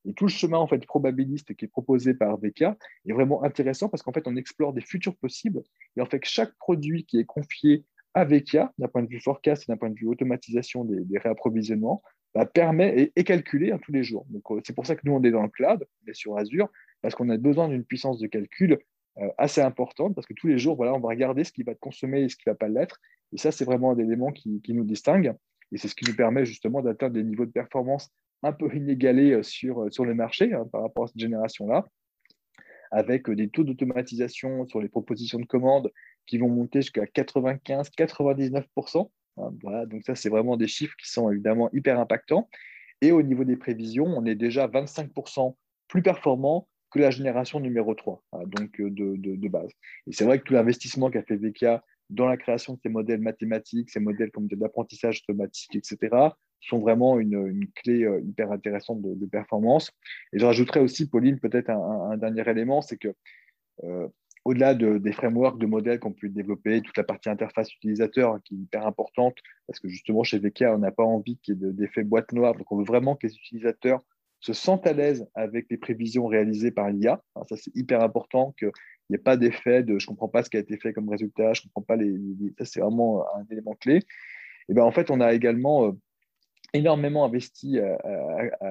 Et 0.04 0.14
tout 0.14 0.24
le 0.24 0.30
chemin 0.30 0.58
en 0.58 0.66
fait 0.66 0.84
probabiliste 0.84 1.54
qui 1.54 1.64
est 1.64 1.68
proposé 1.68 2.14
par 2.14 2.36
VK 2.36 2.62
est 2.62 3.12
vraiment 3.12 3.44
intéressant 3.44 3.88
parce 3.88 4.02
qu'en 4.02 4.12
fait 4.12 4.26
on 4.26 4.34
explore 4.34 4.72
des 4.72 4.80
futurs 4.80 5.14
possibles 5.16 5.62
et 5.96 6.00
en 6.00 6.06
fait 6.06 6.24
chaque 6.24 6.54
produit 6.56 7.04
qui 7.04 7.20
est 7.20 7.24
confié 7.24 7.84
à 8.14 8.24
VK 8.24 8.58
d'un 8.78 8.88
point 8.88 9.04
de 9.04 9.08
vue 9.08 9.20
forecast 9.20 9.62
et 9.62 9.72
d'un 9.72 9.76
point 9.76 9.90
de 9.90 9.94
vue 9.94 10.08
automatisation 10.08 10.84
des, 10.84 11.18
réapprovisionnements 11.18 12.02
bah, 12.34 12.46
permet 12.46 12.98
et 12.98 13.12
est 13.16 13.24
calculé 13.24 13.72
hein, 13.72 13.78
tous 13.82 13.92
les 13.92 14.02
jours. 14.02 14.26
Donc 14.30 14.42
euh, 14.50 14.60
c'est 14.64 14.74
pour 14.74 14.86
ça 14.86 14.96
que 14.96 15.02
nous 15.04 15.12
on 15.12 15.22
est 15.22 15.30
dans 15.30 15.42
le 15.42 15.48
cloud, 15.48 15.86
on 16.04 16.10
est 16.10 16.14
sur 16.14 16.38
Azure 16.38 16.68
parce 17.02 17.14
qu'on 17.14 17.28
a 17.28 17.36
besoin 17.36 17.68
d'une 17.68 17.84
puissance 17.84 18.18
de 18.18 18.26
calcul 18.26 18.78
euh, 19.18 19.28
assez 19.36 19.60
importante 19.60 20.14
parce 20.14 20.26
que 20.26 20.34
tous 20.34 20.46
les 20.46 20.58
jours, 20.58 20.76
voilà, 20.76 20.94
on 20.94 21.00
va 21.00 21.08
regarder 21.08 21.44
ce 21.44 21.52
qui 21.52 21.62
va 21.62 21.72
être 21.72 21.80
consommé 21.80 22.22
et 22.22 22.28
ce 22.28 22.36
qui 22.36 22.44
ne 22.46 22.52
va 22.52 22.56
pas 22.56 22.68
l'être. 22.68 23.00
Et 23.32 23.38
ça, 23.38 23.52
c'est 23.52 23.64
vraiment 23.64 23.92
un 23.92 23.98
élément 23.98 24.32
qui, 24.32 24.62
qui 24.62 24.72
nous 24.72 24.84
distingue. 24.84 25.34
Et 25.72 25.78
c'est 25.78 25.88
ce 25.88 25.94
qui 25.94 26.08
nous 26.08 26.16
permet 26.16 26.46
justement 26.46 26.80
d'atteindre 26.80 27.14
des 27.14 27.24
niveaux 27.24 27.46
de 27.46 27.50
performance 27.50 28.10
un 28.42 28.52
peu 28.52 28.74
inégalés 28.74 29.32
euh, 29.32 29.42
sur, 29.42 29.92
sur 29.92 30.04
le 30.04 30.14
marché 30.14 30.54
hein, 30.54 30.66
par 30.72 30.82
rapport 30.82 31.04
à 31.04 31.06
cette 31.08 31.18
génération-là, 31.18 31.86
avec 32.90 33.30
des 33.30 33.48
taux 33.48 33.64
d'automatisation 33.64 34.66
sur 34.66 34.80
les 34.80 34.88
propositions 34.88 35.38
de 35.38 35.46
commandes 35.46 35.90
qui 36.26 36.38
vont 36.38 36.48
monter 36.48 36.80
jusqu'à 36.80 37.04
95-99%. 37.04 39.10
Voilà, 39.36 39.86
donc 39.86 40.02
ça, 40.04 40.14
c'est 40.14 40.28
vraiment 40.28 40.56
des 40.56 40.68
chiffres 40.68 40.94
qui 40.96 41.10
sont 41.10 41.30
évidemment 41.30 41.70
hyper 41.72 41.98
impactants. 41.98 42.48
Et 43.00 43.12
au 43.12 43.22
niveau 43.22 43.44
des 43.44 43.56
prévisions, 43.56 44.06
on 44.06 44.24
est 44.24 44.34
déjà 44.34 44.68
25% 44.68 45.56
plus 45.88 46.02
performant 46.02 46.68
que 46.90 46.98
la 46.98 47.10
génération 47.10 47.58
numéro 47.58 47.94
3, 47.94 48.22
hein, 48.32 48.42
donc 48.46 48.80
euh, 48.80 48.90
de, 48.90 49.48
base. 49.48 49.70
Et 50.06 50.12
c'est 50.12 50.24
vrai 50.24 50.38
que 50.38 50.44
tout 50.44 50.52
l'investissement 50.52 51.10
qu'a 51.10 51.22
fait 51.22 51.36
VK 51.36 51.80
dans 52.10 52.26
la 52.26 52.36
création 52.36 52.74
de 52.74 52.80
ces 52.82 52.90
modèles 52.90 53.20
mathématiques, 53.20 53.90
ces 53.90 54.00
modèles 54.00 54.30
comme 54.30 54.46
d'apprentissage 54.46 55.22
automatique, 55.22 55.74
etc., 55.74 56.30
sont 56.60 56.78
vraiment 56.78 57.18
une, 57.18 57.46
une 57.46 57.66
clé 57.74 58.04
euh, 58.04 58.20
hyper 58.20 58.52
intéressante 58.52 59.00
de, 59.02 59.26
performance. 59.26 59.90
Et 60.32 60.38
je 60.38 60.44
rajouterais 60.44 60.80
aussi, 60.80 61.08
Pauline, 61.08 61.40
peut-être 61.40 61.70
un, 61.70 62.16
dernier 62.18 62.48
élément, 62.48 62.82
c'est 62.82 62.98
que 62.98 63.14
euh, 63.84 64.06
au-delà 64.44 64.74
de, 64.74 64.98
des 64.98 65.12
frameworks 65.12 65.58
de 65.58 65.66
modèles 65.66 66.00
qu'on 66.00 66.12
peut 66.12 66.28
développer, 66.28 66.80
toute 66.82 66.96
la 66.96 67.04
partie 67.04 67.28
interface 67.28 67.72
utilisateur 67.74 68.40
qui 68.44 68.54
est 68.54 68.58
hyper 68.58 68.86
importante, 68.86 69.36
parce 69.66 69.78
que 69.78 69.88
justement 69.88 70.24
chez 70.24 70.38
VK, 70.38 70.64
on 70.68 70.78
n'a 70.78 70.90
pas 70.90 71.04
envie 71.04 71.38
qu'il 71.38 71.54
y 71.54 71.64
ait 71.64 71.72
d'effet 71.72 72.02
boîte 72.02 72.32
noire, 72.32 72.54
donc 72.54 72.70
on 72.72 72.78
veut 72.78 72.84
vraiment 72.84 73.14
que 73.14 73.26
les 73.26 73.34
utilisateurs 73.34 74.02
se 74.40 74.52
sentent 74.52 74.86
à 74.86 74.92
l'aise 74.92 75.28
avec 75.34 75.66
les 75.70 75.76
prévisions 75.76 76.26
réalisées 76.26 76.72
par 76.72 76.90
l'IA. 76.90 77.22
Ça, 77.48 77.56
c'est 77.56 77.74
hyper 77.76 78.02
important 78.02 78.52
qu'il 78.58 78.72
n'y 79.08 79.14
ait 79.14 79.18
pas 79.18 79.36
d'effet 79.36 79.84
de 79.84 80.00
je 80.00 80.06
ne 80.06 80.08
comprends 80.08 80.28
pas 80.28 80.42
ce 80.42 80.50
qui 80.50 80.56
a 80.56 80.60
été 80.60 80.76
fait 80.76 80.92
comme 80.92 81.08
résultat, 81.08 81.52
je 81.52 81.62
ne 81.62 81.68
comprends 81.68 81.82
pas 81.82 81.96
les, 81.96 82.12
Ça, 82.58 82.64
c'est 82.64 82.80
vraiment 82.80 83.24
un 83.36 83.46
élément 83.50 83.74
clé. 83.74 84.00
Et 84.68 84.74
ben, 84.74 84.82
en 84.82 84.90
fait, 84.90 85.10
on 85.10 85.20
a 85.20 85.32
également 85.32 85.86
euh, 85.86 85.92
énormément 86.72 87.24
investi 87.24 87.78
euh, 87.78 87.96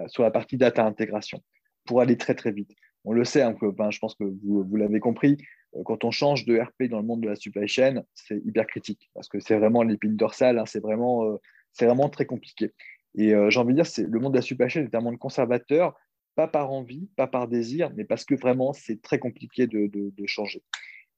sur 0.08 0.24
la 0.24 0.32
partie 0.32 0.58
data 0.58 0.86
intégration 0.86 1.42
pour 1.86 2.01
aller 2.01 2.18
très, 2.18 2.36
très 2.36 2.51
vite. 2.51 2.72
On 3.04 3.13
le 3.13 3.24
sait, 3.24 3.42
hein, 3.42 3.56
je 3.62 4.00
pense 4.00 4.16
que 4.16 4.24
vous, 4.24 4.75
l'avez 4.75 5.00
compris, 5.00 5.38
quand 5.86 6.04
on 6.04 6.12
change 6.12 6.46
de 6.46 6.60
RP 6.60 6.90
dans 6.90 7.00
le 7.00 7.06
monde 7.06 7.22
de 7.22 7.30
la 7.30 7.36
supply 7.36 7.68
chain, 7.68 8.04
c'est 8.13 8.38
hyper 8.46 8.68
critique 8.68 9.10
parce 9.13 9.30
que 9.30 9.40
c'est 9.40 9.58
vraiment 9.58 9.84
l'épine 9.84 10.16
dorsale, 10.16 10.60
hein, 10.60 10.66
c'est 10.66 10.82
vraiment, 10.82 11.38
c'est 11.72 11.86
vraiment 11.86 12.10
très 12.10 12.25
compliqué. 12.25 12.74
Et 13.16 13.34
euh, 13.34 13.50
j'ai 13.50 13.60
envie 13.60 13.74
de 13.74 13.78
dire, 13.78 13.86
c'est, 13.86 14.04
le 14.04 14.20
monde 14.20 14.34
de 14.34 14.38
la 14.38 14.42
supply 14.42 14.70
chain 14.70 14.84
est 14.84 14.96
un 14.96 15.01
monde 15.01 15.18
conservateur, 15.18 15.96
pas 16.36 16.48
par 16.48 16.72
envie, 16.72 17.10
pas 17.16 17.28
par 17.28 17.48
désir, 17.48 17.92
mais 17.96 18.06
parce 18.06 18.25
que 18.25 18.36
vraiment, 18.36 18.74
c'est 18.74 19.01
très 19.01 19.20
compliqué 19.20 19.68
de, 19.68 20.12
changer. 20.25 20.63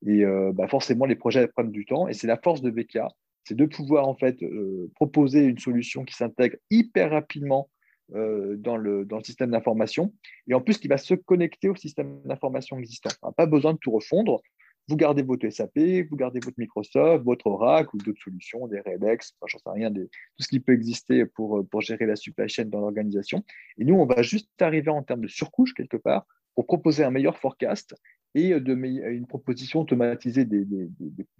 Et 0.05 0.25
euh, 0.25 0.51
bah 0.53 0.67
forcément, 0.67 1.05
les 1.05 1.15
projets 1.15 1.47
prennent 1.47 1.71
du 1.71 1.85
temps. 1.85 2.07
Et 2.07 2.13
c'est 2.13 2.27
la 2.27 2.37
force 2.37 2.61
de 2.61 2.71
VK, 2.71 2.99
c'est 3.43 3.55
de 3.55 3.65
pouvoir 3.65 4.07
en 4.07 4.15
fait 4.15 4.41
euh, 4.43 4.91
proposer 4.95 5.43
une 5.43 5.59
solution 5.59 6.03
qui 6.03 6.15
s'intègre 6.15 6.57
hyper 6.71 7.11
rapidement 7.11 7.69
dans, 8.09 8.77
le, 8.77 9.05
dans 9.05 9.17
le 9.17 9.23
système 9.23 9.51
d'information 9.51 10.13
et 10.47 10.53
en 10.53 10.61
plus 10.61 10.77
qui 10.77 10.87
va 10.87 10.97
se 10.97 11.13
connecter 11.13 11.69
au 11.69 11.75
système 11.75 12.21
d'information 12.25 12.77
existant. 12.77 13.09
Pas 13.35 13.45
besoin 13.45 13.73
de 13.73 13.79
tout 13.79 13.91
refondre 13.91 14.41
vous 14.87 14.97
gardez 14.97 15.21
votre 15.21 15.49
SAP, 15.49 15.77
vous 16.09 16.15
gardez 16.15 16.39
votre 16.39 16.59
Microsoft, 16.59 17.23
votre 17.23 17.47
Oracle 17.47 17.95
ou 17.95 17.99
d'autres 17.99 18.21
solutions, 18.21 18.67
des 18.67 18.81
Redex, 18.81 19.33
j'en 19.45 19.57
sais 19.57 19.69
rien, 19.69 19.91
tout 19.91 20.09
ce 20.39 20.47
qui 20.47 20.59
peut 20.59 20.73
exister 20.73 21.25
pour, 21.25 21.65
pour 21.69 21.81
gérer 21.81 22.05
la 22.05 22.15
supply 22.15 22.49
chain 22.49 22.65
dans 22.65 22.81
l'organisation. 22.81 23.43
Et 23.77 23.85
nous, 23.85 23.95
on 23.95 24.05
va 24.05 24.21
juste 24.21 24.49
arriver 24.61 24.89
en 24.89 25.03
termes 25.03 25.21
de 25.21 25.27
surcouche 25.27 25.73
quelque 25.73 25.97
part 25.97 26.25
pour 26.55 26.65
proposer 26.65 27.03
un 27.03 27.11
meilleur 27.11 27.37
forecast 27.37 27.95
et 28.35 28.59
de, 28.59 28.73
une 28.73 29.27
proposition 29.27 29.81
automatisée 29.81 30.45
des, 30.45 30.65
des, 30.65 30.89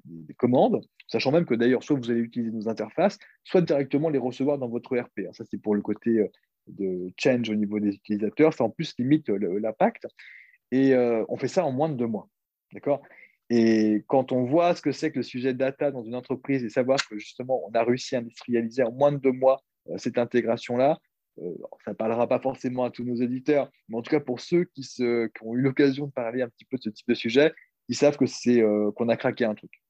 des, 0.05 0.33
commandes, 0.35 0.81
sachant 1.07 1.31
même 1.31 1.45
que 1.45 1.55
d'ailleurs, 1.55 1.83
soit 1.83 1.97
vous 1.97 2.11
allez 2.11 2.19
utiliser 2.19 2.51
nos 2.51 2.69
interfaces, 2.69 3.17
soit 3.43 3.61
directement 3.61 4.09
les 4.09 4.19
recevoir 4.19 4.57
dans 4.59 4.69
votre 4.69 4.95
ERP. 4.95 5.21
Ça, 5.33 5.43
c'est 5.49 5.57
pour 5.57 5.75
le 5.75 5.81
côté 5.81 6.19
euh, 6.19 6.27
de 6.67 7.11
change 7.17 7.49
au 7.49 7.55
niveau 7.55 7.79
des 7.79 7.95
utilisateurs. 7.95 8.53
Ça, 8.53 8.63
en 8.63 8.69
plus, 8.69 8.93
limite 8.97 9.29
l'impact. 9.29 10.07
Et 10.71 10.93
euh, 10.93 11.23
on 11.29 11.37
fait 11.37 11.47
ça 11.47 11.65
en 11.65 11.71
moins 11.71 11.89
de 11.89 11.95
deux 11.95 12.07
mois. 12.07 12.27
D'accord? 12.73 13.01
Et 13.49 14.03
quand 14.07 14.31
on 14.31 14.43
voit 14.43 14.75
ce 14.75 14.81
que 14.81 14.91
c'est 14.91 15.11
que 15.11 15.17
le 15.17 15.23
sujet 15.23 15.53
data 15.53 15.91
dans 15.91 16.03
une 16.03 16.15
entreprise 16.15 16.63
et 16.63 16.69
savoir 16.69 16.97
que 17.07 17.17
justement 17.17 17.61
on 17.67 17.71
a 17.73 17.83
réussi 17.83 18.15
à 18.15 18.19
industrialiser 18.19 18.83
en 18.83 18.91
moins 18.91 19.11
de 19.11 19.17
deux 19.17 19.31
mois 19.31 19.61
euh, 19.89 19.97
cette 19.97 20.17
intégration-là, 20.17 20.97
euh, 21.39 21.53
ça 21.85 21.91
ne 21.91 21.95
parlera 21.95 22.27
pas 22.27 22.39
forcément 22.39 22.85
à 22.85 22.89
tous 22.89 23.03
nos 23.03 23.15
éditeurs, 23.15 23.69
mais 23.89 23.97
en 23.97 24.01
tout 24.01 24.09
cas 24.09 24.21
pour 24.21 24.39
ceux 24.39 24.63
qui, 24.63 24.83
se, 24.83 25.27
qui 25.27 25.43
ont 25.43 25.53
eu 25.53 25.61
l'occasion 25.61 26.07
de 26.07 26.11
parler 26.11 26.41
un 26.41 26.49
petit 26.49 26.65
peu 26.65 26.77
de 26.77 26.83
ce 26.83 26.89
type 26.89 27.07
de 27.07 27.13
sujet, 27.13 27.53
ils 27.89 27.95
savent 27.95 28.17
que 28.17 28.25
c'est 28.25 28.63
qu'on 28.95 29.09
a 29.09 29.17
craqué 29.17 29.43
un 29.43 29.53
truc. 29.53 29.83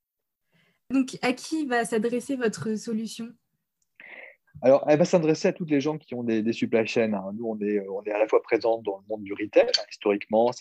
Donc, 0.89 1.17
à 1.21 1.33
qui 1.33 1.65
va 1.65 1.85
s'adresser 1.85 2.35
votre 2.35 2.75
solution? 2.75 3.29
Alors, 4.61 4.85
elle 4.87 4.97
va 4.97 5.05
s'adresser 5.05 5.49
à 5.49 5.53
toutes 5.53 5.71
les 5.71 5.81
gens 5.81 5.97
qui 5.97 6.15
ont 6.15 6.23
des, 6.23 6.53
supply 6.53 6.85
chains. 6.87 7.13
Hein. 7.13 7.31
Nous, 7.35 7.45
on 7.45 7.59
est, 7.59 7.85
on 7.89 8.03
est 8.03 8.11
à 8.11 8.19
la 8.19 8.27
fois 8.27 8.41
présents 8.41 8.81
dans 8.81 8.97
le 8.97 9.03
monde 9.09 9.23
du 9.23 9.33
retail, 9.33 9.67
hein, 9.67 9.83
historiquement. 9.89 10.51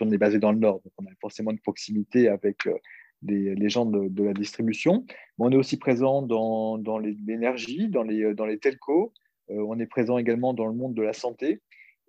on 0.00 0.10
est 0.10 0.18
basé 0.18 0.38
dans 0.38 0.50
le 0.50 0.58
Nord, 0.58 0.80
donc 0.82 0.92
on 0.98 1.04
a 1.04 1.14
forcément 1.20 1.50
une 1.52 1.60
proximité 1.60 2.28
avec 2.28 2.66
euh, 2.66 2.74
les, 3.22 3.68
gens 3.68 3.86
de, 3.86 4.24
la 4.24 4.32
distribution. 4.32 5.04
Mais 5.38 5.46
on 5.46 5.50
est 5.50 5.56
aussi 5.56 5.78
présent 5.78 6.22
dans, 6.22 6.78
dans 6.78 6.98
l'énergie, 6.98 7.88
dans 7.88 8.02
les, 8.02 8.34
dans 8.34 8.46
les 8.46 8.58
telcos. 8.58 9.12
Euh, 9.50 9.64
on 9.68 9.78
est 9.78 9.86
présent 9.86 10.18
également 10.18 10.54
dans 10.54 10.66
le 10.66 10.74
monde 10.74 10.94
de 10.94 11.02
la 11.02 11.12
santé. 11.12 11.60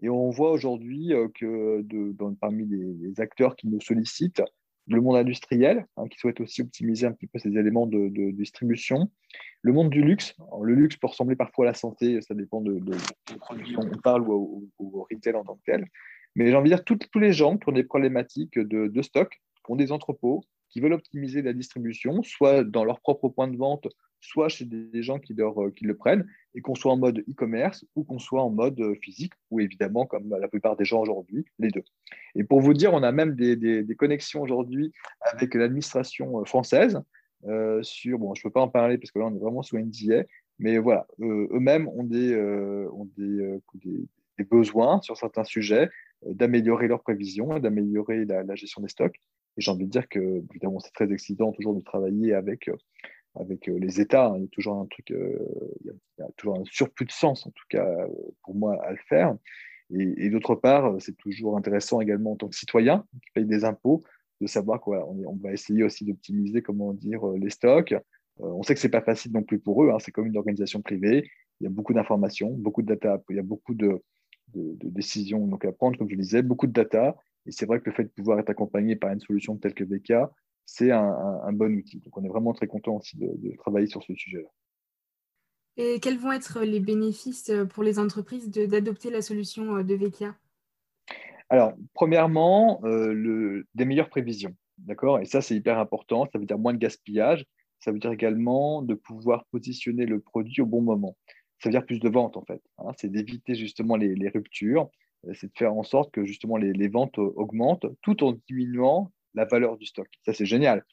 Et 0.02 0.10
on 0.10 0.30
voit 0.30 0.52
aujourd'hui 0.52 1.14
euh, 1.14 1.28
que 1.34 1.82
de, 1.82 2.14
parmi 2.40 2.66
les, 2.66 3.20
acteurs 3.22 3.56
qui 3.56 3.68
nous 3.68 3.82
sollicitent, 3.82 4.42
le 4.88 5.02
monde 5.02 5.18
industriel, 5.18 5.86
hein, 5.98 6.08
qui 6.08 6.20
souhaite 6.20 6.40
aussi 6.42 6.62
optimiser 6.62 7.08
un 7.08 7.12
petit 7.12 7.28
peu 7.28 7.40
ces 7.40 7.50
éléments 7.58 7.88
de, 7.88 8.32
distribution, 8.32 9.10
le 9.62 9.74
monde 9.74 9.90
du 9.90 10.02
luxe. 10.02 10.36
le 10.62 10.76
luxe 10.76 10.98
peut 10.98 11.08
ressembler 11.08 11.36
parfois 11.36 11.66
à 11.66 11.70
la 11.70 11.74
santé, 11.74 12.22
ça 12.22 12.36
dépend 12.36 12.62
de, 12.62 12.80
de, 12.80 12.96
produits 13.40 13.74
dont 13.74 13.90
on 13.92 13.98
parle 13.98 14.28
ou 14.30 14.70
au, 14.78 15.08
retail 15.10 15.36
en 15.36 15.44
tant 15.44 15.56
que 15.56 15.64
tel. 15.66 15.86
Mais 16.36 16.48
j'ai 16.48 16.56
envie 16.56 16.70
de 16.70 16.76
dire, 16.76 16.84
tous 16.84 17.20
les 17.20 17.34
gens 17.34 17.58
qui 17.58 17.70
ont 17.70 17.72
des 17.72 17.84
problématiques 17.84 18.60
de, 18.60 19.02
stock, 19.02 19.30
qui 19.66 19.72
ont 19.72 19.76
des 19.76 19.92
entrepôts, 19.92 20.44
qui 20.70 20.82
veulent 20.82 20.94
optimiser 20.94 21.42
la 21.42 21.54
distribution, 21.54 22.22
soit 22.22 22.64
dans 22.64 22.84
leur 22.84 23.00
propre 23.00 23.30
point 23.30 23.48
de 23.48 23.58
vente, 23.58 23.88
soit 24.26 24.50
chez 24.50 24.66
des 24.66 25.04
gens 25.04 25.20
qui, 25.20 25.36
euh, 25.40 25.72
qui 25.76 25.86
le 25.86 25.96
prennent, 25.96 26.28
et 26.56 26.62
qu'on 26.62 26.76
soit 26.76 26.92
en 26.92 26.98
mode 26.98 27.20
e-commerce 27.30 27.86
ou 27.96 28.04
qu'on 28.04 28.20
soit 28.20 28.42
en 28.42 28.50
mode 28.50 28.80
euh, 28.80 28.96
physique, 28.96 29.34
ou 29.52 29.60
évidemment, 29.60 30.06
comme 30.06 30.30
la 30.30 30.48
plupart 30.48 30.76
des 30.76 30.86
gens 30.86 31.02
aujourd'hui, 31.02 31.46
les 31.60 31.70
deux. 31.70 31.84
Et 32.36 32.44
pour 32.44 32.62
vous 32.62 32.74
dire, 32.74 32.94
on 32.94 33.04
a 33.04 33.12
même 33.12 33.36
des, 33.36 33.86
connexions 33.98 34.42
aujourd'hui 34.42 34.92
avec 35.22 35.54
l'administration 35.54 36.42
euh, 36.42 36.46
française 36.46 37.02
sur, 37.84 38.18
bon, 38.18 38.34
je 38.34 38.40
ne 38.40 38.44
peux 38.44 38.50
pas 38.50 38.62
en 38.62 38.68
parler 38.68 38.98
parce 38.98 39.12
que 39.12 39.20
là, 39.20 39.26
on 39.26 39.36
est 39.36 39.40
vraiment 39.40 39.62
sous 39.62 39.78
NDA, 39.78 40.24
mais 40.58 40.80
voilà, 40.80 41.06
eux-mêmes 41.20 41.88
ont, 41.90 42.04
des, 42.04 42.36
ont 42.36 43.08
des, 43.16 43.60
des, 44.40 44.44
besoins 44.44 45.00
sur 45.04 45.16
certains 45.16 45.44
sujets 45.44 45.92
d'améliorer 46.26 46.88
leurs 46.88 47.04
prévisions, 47.04 47.60
d'améliorer 47.60 48.26
la, 48.26 48.42
la, 48.42 48.56
gestion 48.56 48.82
des 48.82 48.88
stocks. 48.88 49.18
Et 49.58 49.62
j'ai 49.62 49.70
envie 49.70 49.86
de 49.86 49.92
dire 49.92 50.10
que, 50.10 50.44
évidemment, 50.50 50.80
c'est 50.80 50.94
très 50.94 51.12
excitant 51.14 51.52
toujours 51.52 51.76
de 51.76 51.82
travailler 51.82 52.34
avec 52.34 52.68
avec 53.40 53.70
euh, 53.70 53.78
les 53.78 54.02
États. 54.02 54.28
Hein. 54.28 54.38
Il 54.38 54.44
y 54.44 54.46
a 54.46 54.50
toujours 54.50 54.76
un 54.76 54.86
truc, 54.86 55.12
euh, 55.12 55.38
il 55.84 55.92
y 56.20 56.22
a 56.22 56.28
toujours 56.38 56.60
un 56.60 56.64
surplus 56.66 57.06
de 57.06 57.12
sens, 57.12 57.46
en 57.46 57.52
tout 57.52 57.66
cas 57.70 57.88
pour 58.44 58.56
moi, 58.56 58.82
à 58.84 58.92
le 58.92 59.00
faire. 59.08 59.36
Et, 59.92 60.30
d'autre 60.32 60.56
part, 60.56 60.96
c'est 61.00 61.16
toujours 61.16 61.58
intéressant 61.58 62.02
également 62.02 62.32
en 62.32 62.36
tant 62.36 62.48
que 62.48 62.56
citoyen 62.56 63.06
qui 63.22 63.30
paye 63.36 63.46
des 63.46 63.66
impôts 63.66 64.04
de 64.42 64.48
savoir 64.48 64.82
quoi. 64.82 65.08
On, 65.08 65.36
va 65.36 65.54
essayer 65.54 65.84
aussi 65.84 66.06
d'optimiser, 66.06 66.62
comment 66.62 66.94
dire, 66.94 67.28
euh, 67.28 67.38
les 67.38 67.52
stocks. 67.52 67.94
on 68.40 68.64
sait 68.64 68.74
que 68.74 68.80
c'est 68.80 68.90
pas 68.90 69.02
facile 69.02 69.32
non 69.32 69.44
plus 69.44 69.60
pour 69.60 69.84
eux. 69.84 69.92
Hein. 69.92 70.00
c'est 70.00 70.12
comme 70.12 70.26
une 70.26 70.38
organisation 70.38 70.82
privée. 70.82 71.30
Il 71.62 71.66
y 71.66 71.68
a 71.68 71.70
beaucoup 71.70 71.94
d'informations, 71.94 72.52
beaucoup 72.52 72.82
de 72.82 72.88
data, 72.88 73.22
il 73.30 73.36
y 73.36 73.40
a 73.40 73.44
beaucoup 73.44 73.76
de, 73.76 74.02
décisions 74.54 75.46
donc 75.48 75.66
à 75.66 75.72
prendre, 75.72 75.98
comme 75.98 76.10
je 76.10 76.16
disais, 76.16 76.42
beaucoup 76.42 76.68
de 76.68 76.74
data. 76.74 77.16
Et 77.46 77.52
c'est 77.52 77.66
vrai 77.66 77.80
que 77.80 77.90
le 77.90 77.96
fait 77.96 78.04
de 78.04 78.10
pouvoir 78.10 78.40
être 78.40 78.50
accompagné 78.50 78.96
par 78.96 79.12
une 79.12 79.20
solution 79.20 79.56
telle 79.58 79.74
que 79.74 79.84
VK, 79.84 80.30
c'est 80.66 80.92
un, 80.92 81.54
bon 81.54 81.76
outil. 81.76 82.00
Donc, 82.00 82.18
on 82.18 82.24
est 82.24 82.30
vraiment 82.30 82.54
très 82.54 82.68
content 82.68 82.96
aussi 82.96 83.18
de, 83.18 83.56
travailler 83.58 83.88
sur 83.88 84.04
ce 84.04 84.14
sujet-là. 84.14 84.50
Et 85.78 86.00
quels 86.00 86.18
vont 86.18 86.32
être 86.32 86.62
les 86.62 86.80
bénéfices 86.80 87.52
pour 87.72 87.84
les 87.84 88.00
entreprises 88.00 88.50
d'adopter 88.50 89.10
la 89.10 89.22
solution 89.22 89.84
de 89.84 89.96
Vekia? 89.96 90.36
Alors, 91.50 91.74
premièrement, 91.94 92.82
euh, 92.86 93.64
des 93.76 93.86
meilleures 93.86 94.10
prévisions. 94.10 94.56
D'accord? 94.80 95.20
Et 95.20 95.26
ça, 95.26 95.42
c'est 95.42 95.56
hyper 95.56 95.78
important. 95.78 96.28
Ça 96.32 96.40
veut 96.40 96.46
dire 96.46 96.58
moins 96.58 96.74
de 96.74 96.80
gaspillage. 96.80 97.46
Ça 97.80 97.92
veut 97.92 98.00
dire 98.00 98.12
également 98.12 98.82
de 98.82 98.96
pouvoir 98.96 99.46
positionner 99.52 100.06
le 100.06 100.20
produit 100.20 100.62
au 100.62 100.66
bon 100.66 100.82
moment. 100.82 101.16
Ça 101.60 101.70
veut 101.70 101.72
dire 101.72 101.86
plus 101.86 102.00
de 102.00 102.10
ventes, 102.10 102.38
en 102.38 102.46
fait. 102.46 102.62
Hein. 102.80 102.92
c'est 102.98 103.10
d'éviter 103.10 103.54
justement 103.56 103.96
les, 103.96 104.30
ruptures. 104.30 104.90
C'est 105.34 105.48
de 105.48 105.58
faire 105.58 105.74
en 105.74 105.84
sorte 105.84 106.12
que 106.12 106.26
justement 106.26 106.58
les, 106.58 106.74
les 106.74 106.88
ventes 106.88 107.18
augmentent 107.18 107.86
tout 108.02 108.24
en 108.24 108.34
diminuant 108.48 109.12
la 109.36 109.46
valeur 109.46 109.78
du 109.78 109.86
stock. 109.86 110.08
Ça, 110.26 110.34
c'est 110.34 110.46
génial. 110.46 110.84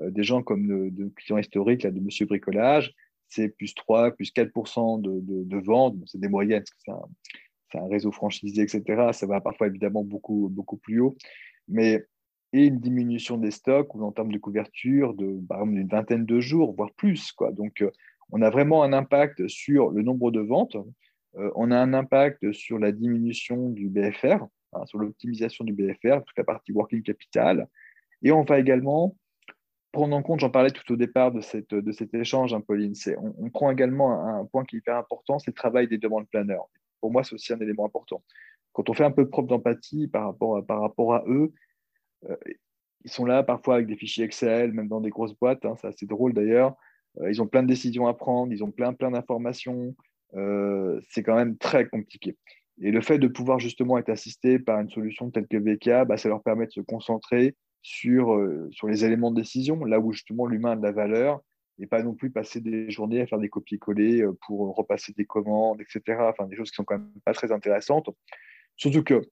Euh, 0.00 0.10
des 0.10 0.22
gens 0.22 0.42
comme 0.42 0.90
de, 0.90 1.08
clients 1.16 1.38
historiques 1.38 1.82
là, 1.82 1.90
de 1.90 2.00
Monsieur 2.00 2.26
Bricolage, 2.26 2.94
c'est 3.28 3.48
plus 3.48 3.74
3, 3.74 4.12
plus 4.12 4.32
4% 4.32 5.00
de, 5.02 5.20
de, 5.22 5.58
ventes. 5.58 5.96
c'est 6.06 6.20
des 6.20 6.28
moyennes, 6.28 6.62
parce 6.62 7.00
que 7.00 7.08
c'est 7.70 7.78
un, 7.78 7.88
réseau 7.88 8.10
franchisé, 8.10 8.62
etc. 8.62 9.10
Ça 9.12 9.26
va 9.26 9.40
parfois 9.40 9.66
évidemment 9.66 10.02
beaucoup, 10.02 10.48
beaucoup 10.50 10.78
plus 10.78 11.00
haut. 11.00 11.16
Mais 11.68 12.06
et 12.54 12.64
une 12.64 12.80
diminution 12.80 13.36
des 13.36 13.50
stocks 13.50 13.94
ou 13.94 14.02
en 14.02 14.12
termes 14.12 14.32
de 14.32 14.38
couverture 14.38 15.14
de 15.14 15.26
une 15.26 15.88
vingtaine 15.88 16.24
de 16.24 16.40
jours, 16.40 16.74
voire 16.74 16.92
plus. 16.92 17.32
Quoi. 17.32 17.52
Donc, 17.52 17.82
euh, 17.82 17.90
on 18.30 18.42
a 18.42 18.50
vraiment 18.50 18.82
un 18.82 18.92
impact 18.92 19.48
sur 19.48 19.90
le 19.90 20.02
nombre 20.02 20.30
de 20.30 20.40
ventes. 20.40 20.76
Euh, 21.36 21.50
on 21.56 21.70
a 21.70 21.78
un 21.78 21.92
impact 21.92 22.52
sur 22.52 22.78
la 22.78 22.92
diminution 22.92 23.68
du 23.68 23.88
BFR, 23.88 24.44
hein, 24.72 24.86
sur 24.86 24.98
l'optimisation 24.98 25.64
du 25.64 25.72
BFR, 25.74 26.22
toute 26.24 26.38
la 26.38 26.44
partie 26.44 26.72
working 26.72 27.02
capital. 27.02 27.68
Et 28.22 28.32
on 28.32 28.42
va 28.42 28.58
également 28.58 29.16
prendre 29.92 30.14
en 30.14 30.22
compte, 30.22 30.40
j'en 30.40 30.50
parlais 30.50 30.70
tout 30.70 30.92
au 30.92 30.96
départ 30.96 31.32
de, 31.32 31.40
cette, 31.40 31.74
de 31.74 31.92
cet 31.92 32.14
échange, 32.14 32.52
hein, 32.52 32.60
Pauline, 32.60 32.92
on, 33.18 33.34
on, 33.38 33.50
prend 33.50 33.70
également 33.70 34.12
un, 34.26 34.44
point 34.44 34.64
qui 34.64 34.76
est 34.76 34.78
hyper 34.80 34.96
important, 34.96 35.38
c'est 35.38 35.50
le 35.50 35.54
travail 35.54 35.88
des 35.88 35.98
demandes 35.98 36.28
planeurs. 36.28 36.68
Pour 37.00 37.10
moi, 37.10 37.24
c'est 37.24 37.34
aussi 37.34 37.52
un 37.52 37.60
élément 37.60 37.86
important. 37.86 38.22
Quand 38.72 38.90
on 38.90 38.94
fait 38.94 39.04
un 39.04 39.10
peu 39.10 39.24
de 39.24 39.30
propre 39.30 39.48
d'empathie 39.48 40.06
par 40.06 40.26
rapport, 40.26 40.58
à, 40.58 40.62
par 40.62 40.80
rapport 40.80 41.14
à 41.14 41.24
eux, 41.26 41.52
euh, 42.28 42.36
ils 43.04 43.10
sont 43.10 43.24
là 43.24 43.42
parfois 43.42 43.76
avec 43.76 43.86
des 43.86 43.96
fichiers 43.96 44.24
Excel, 44.24 44.72
même 44.72 44.88
dans 44.88 45.00
des 45.00 45.10
grosses 45.10 45.36
boîtes, 45.38 45.64
hein, 45.64 45.74
c'est 45.80 45.86
assez 45.86 46.06
drôle 46.06 46.34
d'ailleurs. 46.34 46.76
Euh, 47.20 47.30
ils 47.30 47.40
ont 47.40 47.46
plein 47.46 47.62
de 47.62 47.68
décisions 47.68 48.06
à 48.06 48.14
prendre, 48.14 48.52
ils 48.52 48.62
ont 48.62 48.70
plein, 48.70 48.92
plein 48.92 49.10
d'informations. 49.10 49.94
Euh, 50.34 51.00
c'est 51.08 51.22
quand 51.22 51.36
même 51.36 51.56
très 51.56 51.88
compliqué. 51.88 52.36
Et 52.80 52.90
le 52.90 53.00
fait 53.00 53.18
de 53.18 53.26
pouvoir 53.26 53.58
justement 53.58 53.98
être 53.98 54.10
assisté 54.10 54.58
par 54.58 54.78
une 54.80 54.90
solution 54.90 55.30
telle 55.30 55.46
que 55.48 55.56
VK, 55.56 56.06
bah, 56.06 56.16
ça 56.16 56.28
leur 56.28 56.42
permet 56.42 56.66
de 56.66 56.72
se 56.72 56.80
concentrer 56.80 57.56
sur, 57.82 58.34
euh, 58.34 58.68
sur 58.72 58.88
les 58.88 59.04
éléments 59.04 59.30
de 59.30 59.40
décision, 59.40 59.84
là 59.84 60.00
où 60.00 60.12
justement 60.12 60.46
l'humain 60.46 60.72
a 60.72 60.76
de 60.76 60.82
la 60.82 60.92
valeur, 60.92 61.40
et 61.80 61.86
pas 61.86 62.02
non 62.02 62.14
plus 62.14 62.30
passer 62.30 62.60
des 62.60 62.90
journées 62.90 63.20
à 63.20 63.26
faire 63.26 63.38
des 63.38 63.48
copier-coller 63.48 64.22
euh, 64.22 64.36
pour 64.46 64.74
repasser 64.74 65.12
des 65.16 65.24
commandes, 65.24 65.80
etc. 65.80 66.18
Enfin, 66.20 66.46
des 66.46 66.56
choses 66.56 66.70
qui 66.70 66.76
sont 66.76 66.84
quand 66.84 66.98
même 66.98 67.10
pas 67.24 67.32
très 67.32 67.52
intéressantes. 67.52 68.10
Surtout 68.76 69.04
que, 69.04 69.22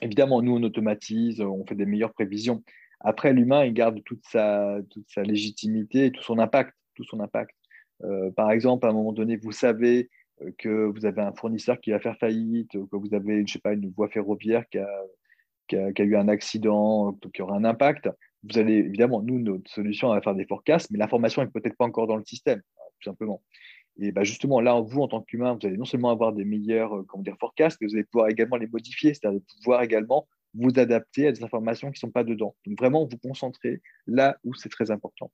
évidemment, 0.00 0.40
nous, 0.42 0.56
on 0.56 0.62
automatise, 0.62 1.40
on 1.40 1.66
fait 1.66 1.74
des 1.74 1.86
meilleures 1.86 2.14
prévisions. 2.14 2.62
Après, 3.00 3.32
l'humain, 3.32 3.64
il 3.64 3.74
garde 3.74 4.02
toute 4.04 4.24
sa, 4.24 4.78
toute 4.90 5.08
sa 5.08 5.22
légitimité 5.22 6.06
et 6.06 6.12
tout 6.12 6.22
son 6.22 6.38
impact. 6.38 6.74
Tout 6.94 7.04
son 7.04 7.20
impact. 7.20 7.54
Euh, 8.04 8.30
par 8.30 8.50
exemple, 8.50 8.86
à 8.86 8.90
un 8.90 8.92
moment 8.92 9.12
donné, 9.12 9.36
vous 9.36 9.52
savez 9.52 10.08
que 10.58 10.86
vous 10.86 11.06
avez 11.06 11.22
un 11.22 11.32
fournisseur 11.32 11.80
qui 11.80 11.90
va 11.90 12.00
faire 12.00 12.18
faillite, 12.18 12.72
que 12.72 12.96
vous 12.96 13.14
avez, 13.14 13.46
je 13.46 13.52
sais 13.52 13.58
pas, 13.58 13.74
une 13.74 13.90
voie 13.90 14.08
ferroviaire 14.08 14.68
qui 14.70 14.78
a 14.78 14.88
qui 15.94 16.02
a, 16.02 16.04
eu 16.04 16.16
un 16.16 16.28
accident, 16.28 17.18
qui 17.32 17.42
aura 17.42 17.56
un 17.56 17.64
impact, 17.64 18.08
vous 18.44 18.58
allez 18.58 18.74
évidemment, 18.74 19.22
nous, 19.22 19.38
notre 19.38 19.70
solution, 19.70 20.08
on 20.08 20.14
va 20.14 20.20
faire 20.20 20.34
des 20.34 20.46
forecasts, 20.46 20.90
mais 20.90 20.98
l'information 20.98 21.42
n'est 21.42 21.50
peut-être 21.50 21.76
pas 21.76 21.84
encore 21.84 22.06
dans 22.06 22.16
le 22.16 22.24
système, 22.24 22.60
tout 22.60 23.10
simplement. 23.10 23.42
Et 23.98 24.10
bah 24.10 24.24
justement, 24.24 24.60
là, 24.60 24.80
vous, 24.80 25.02
en 25.02 25.08
tant 25.08 25.20
qu'humain, 25.20 25.56
vous 25.60 25.66
allez 25.66 25.76
non 25.76 25.84
seulement 25.84 26.10
avoir 26.10 26.32
des 26.32 26.44
meilleurs 26.44 26.96
euh, 26.96 27.04
comment 27.06 27.22
dire, 27.22 27.36
forecasts, 27.38 27.78
mais 27.80 27.86
vous 27.86 27.94
allez 27.94 28.04
pouvoir 28.04 28.28
également 28.28 28.56
les 28.56 28.66
modifier, 28.66 29.12
c'est-à-dire 29.12 29.40
pouvoir 29.58 29.82
également 29.82 30.26
vous 30.54 30.70
adapter 30.76 31.26
à 31.26 31.32
des 31.32 31.42
informations 31.44 31.88
qui 31.88 31.96
ne 31.96 32.08
sont 32.08 32.10
pas 32.10 32.24
dedans. 32.24 32.54
Donc, 32.66 32.78
vraiment, 32.78 33.06
vous 33.06 33.18
concentrer 33.18 33.80
là 34.06 34.38
où 34.44 34.54
c'est 34.54 34.70
très 34.70 34.90
important. 34.90 35.30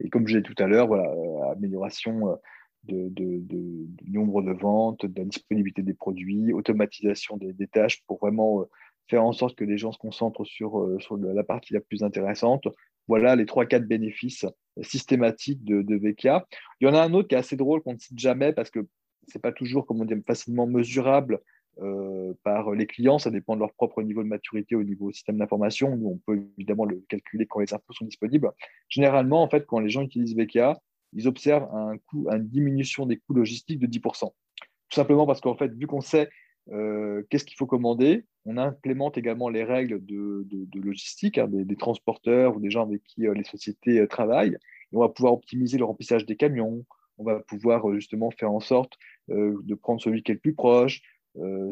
Et 0.00 0.08
comme 0.08 0.26
je 0.26 0.36
l'ai 0.36 0.42
dit 0.42 0.54
tout 0.54 0.62
à 0.62 0.66
l'heure, 0.66 0.86
voilà, 0.86 1.10
euh, 1.10 1.52
amélioration 1.52 2.30
euh, 2.30 2.36
de, 2.84 3.08
du 3.10 4.12
nombre 4.12 4.42
de 4.42 4.52
ventes, 4.52 5.04
de 5.04 5.18
la 5.18 5.24
disponibilité 5.24 5.82
des 5.82 5.94
produits, 5.94 6.52
automatisation 6.52 7.36
des, 7.36 7.52
des 7.52 7.66
tâches 7.66 8.02
pour 8.06 8.18
vraiment 8.18 8.64
faire 9.08 9.24
en 9.24 9.32
sorte 9.32 9.56
que 9.56 9.64
les 9.64 9.78
gens 9.78 9.92
se 9.92 9.98
concentrent 9.98 10.44
sur, 10.44 10.80
euh, 10.80 10.98
sur 11.00 11.16
la 11.16 11.44
partie 11.44 11.74
la 11.74 11.80
plus 11.80 12.02
intéressante. 12.02 12.68
Voilà 13.08 13.36
les 13.36 13.44
3-4 13.44 13.86
bénéfices 13.86 14.46
systématiques 14.82 15.64
de, 15.64 15.82
de 15.82 15.96
Il 15.96 16.44
y 16.80 16.86
en 16.86 16.94
a 16.94 17.02
un 17.02 17.12
autre 17.14 17.28
qui 17.28 17.34
est 17.34 17.38
assez 17.38 17.56
drôle 17.56 17.82
qu'on 17.82 17.94
ne 17.94 17.98
cite 17.98 18.18
jamais 18.18 18.52
parce 18.52 18.70
que 18.70 18.80
ce 19.28 19.38
n'est 19.38 19.40
pas 19.40 19.52
toujours 19.52 19.86
comment 19.86 20.04
dire, 20.04 20.18
facilement 20.26 20.66
mesurable 20.66 21.40
euh, 21.82 22.32
par 22.42 22.72
les 22.72 22.86
clients. 22.86 23.18
Ça 23.18 23.30
dépend 23.30 23.54
de 23.54 23.60
leur 23.60 23.74
propre 23.74 24.02
niveau 24.02 24.22
de 24.22 24.28
maturité 24.28 24.74
au 24.74 24.82
niveau 24.82 25.12
système 25.12 25.38
d'information. 25.38 25.96
Nous, 25.96 26.08
on 26.08 26.18
peut 26.18 26.42
évidemment 26.58 26.84
le 26.84 27.04
calculer 27.08 27.46
quand 27.46 27.60
les 27.60 27.72
infos 27.72 27.92
sont 27.92 28.06
disponibles. 28.06 28.50
Généralement, 28.88 29.42
en 29.42 29.48
fait, 29.48 29.66
quand 29.66 29.80
les 29.80 29.90
gens 29.90 30.02
utilisent 30.02 30.36
VKA, 30.36 30.78
ils 31.12 31.28
observent 31.28 31.68
un 31.74 31.96
coût, 32.06 32.28
une 32.30 32.48
diminution 32.48 33.06
des 33.06 33.18
coûts 33.18 33.34
logistiques 33.34 33.78
de 33.78 33.86
10%. 33.86 34.20
Tout 34.20 34.94
simplement 34.94 35.26
parce 35.26 35.40
qu'en 35.40 35.56
fait, 35.56 35.72
vu 35.74 35.86
qu'on 35.86 36.00
sait 36.00 36.28
euh, 36.72 37.22
qu'est-ce 37.30 37.44
qu'il 37.44 37.56
faut 37.56 37.66
commander? 37.66 38.24
On 38.44 38.56
implémente 38.56 39.18
également 39.18 39.48
les 39.48 39.64
règles 39.64 40.04
de, 40.04 40.46
logistique 40.74 41.38
hein, 41.38 41.48
des, 41.48 41.76
transporteurs 41.76 42.56
ou 42.56 42.60
des 42.60 42.70
gens 42.70 42.82
avec 42.82 43.02
qui 43.04 43.26
euh, 43.26 43.34
les 43.34 43.44
sociétés 43.44 44.00
euh, 44.00 44.06
travaillent. 44.06 44.56
on 44.92 45.00
va 45.00 45.08
pouvoir 45.08 45.34
optimiser 45.34 45.78
le 45.78 45.84
remplissage 45.84 46.26
des 46.26 46.36
camions. 46.36 46.84
On 47.18 47.24
va 47.24 47.40
pouvoir 47.40 47.94
justement 47.94 48.30
faire 48.30 48.52
en 48.52 48.60
sorte 48.60 48.92
de 49.28 49.74
prendre 49.74 50.00
celui 50.02 50.22
qui 50.22 50.32
est 50.32 50.34
le 50.34 50.40
plus 50.40 50.54
proche. 50.54 51.00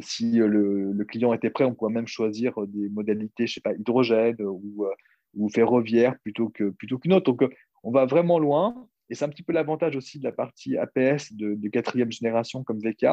si 0.00 0.32
le, 0.32 1.04
client 1.04 1.34
était 1.34 1.50
prêt, 1.50 1.64
on 1.64 1.74
pourrait 1.74 1.92
même 1.92 2.06
choisir 2.06 2.54
des 2.66 2.88
modalités, 2.88 3.46
je 3.46 3.54
sais 3.54 3.60
pas, 3.60 3.74
hydrogène 3.74 4.36
ou, 4.40 5.48
ferroviaire 5.50 6.18
plutôt 6.20 6.48
que 6.48 6.70
plutôt 6.70 6.98
qu'une 6.98 7.12
autre. 7.12 7.30
Donc, 7.30 7.44
on 7.82 7.90
va 7.90 8.06
vraiment 8.06 8.38
loin. 8.38 8.88
Et 9.10 9.14
c'est 9.14 9.26
un 9.26 9.28
petit 9.28 9.42
peu 9.42 9.52
l'avantage 9.52 9.96
aussi 9.96 10.18
de 10.18 10.24
la 10.24 10.32
partie 10.32 10.78
APS 10.78 11.34
de, 11.34 11.54
de 11.54 11.68
quatrième 11.68 12.10
génération 12.10 12.64
comme 12.64 12.78
VK, 12.78 13.04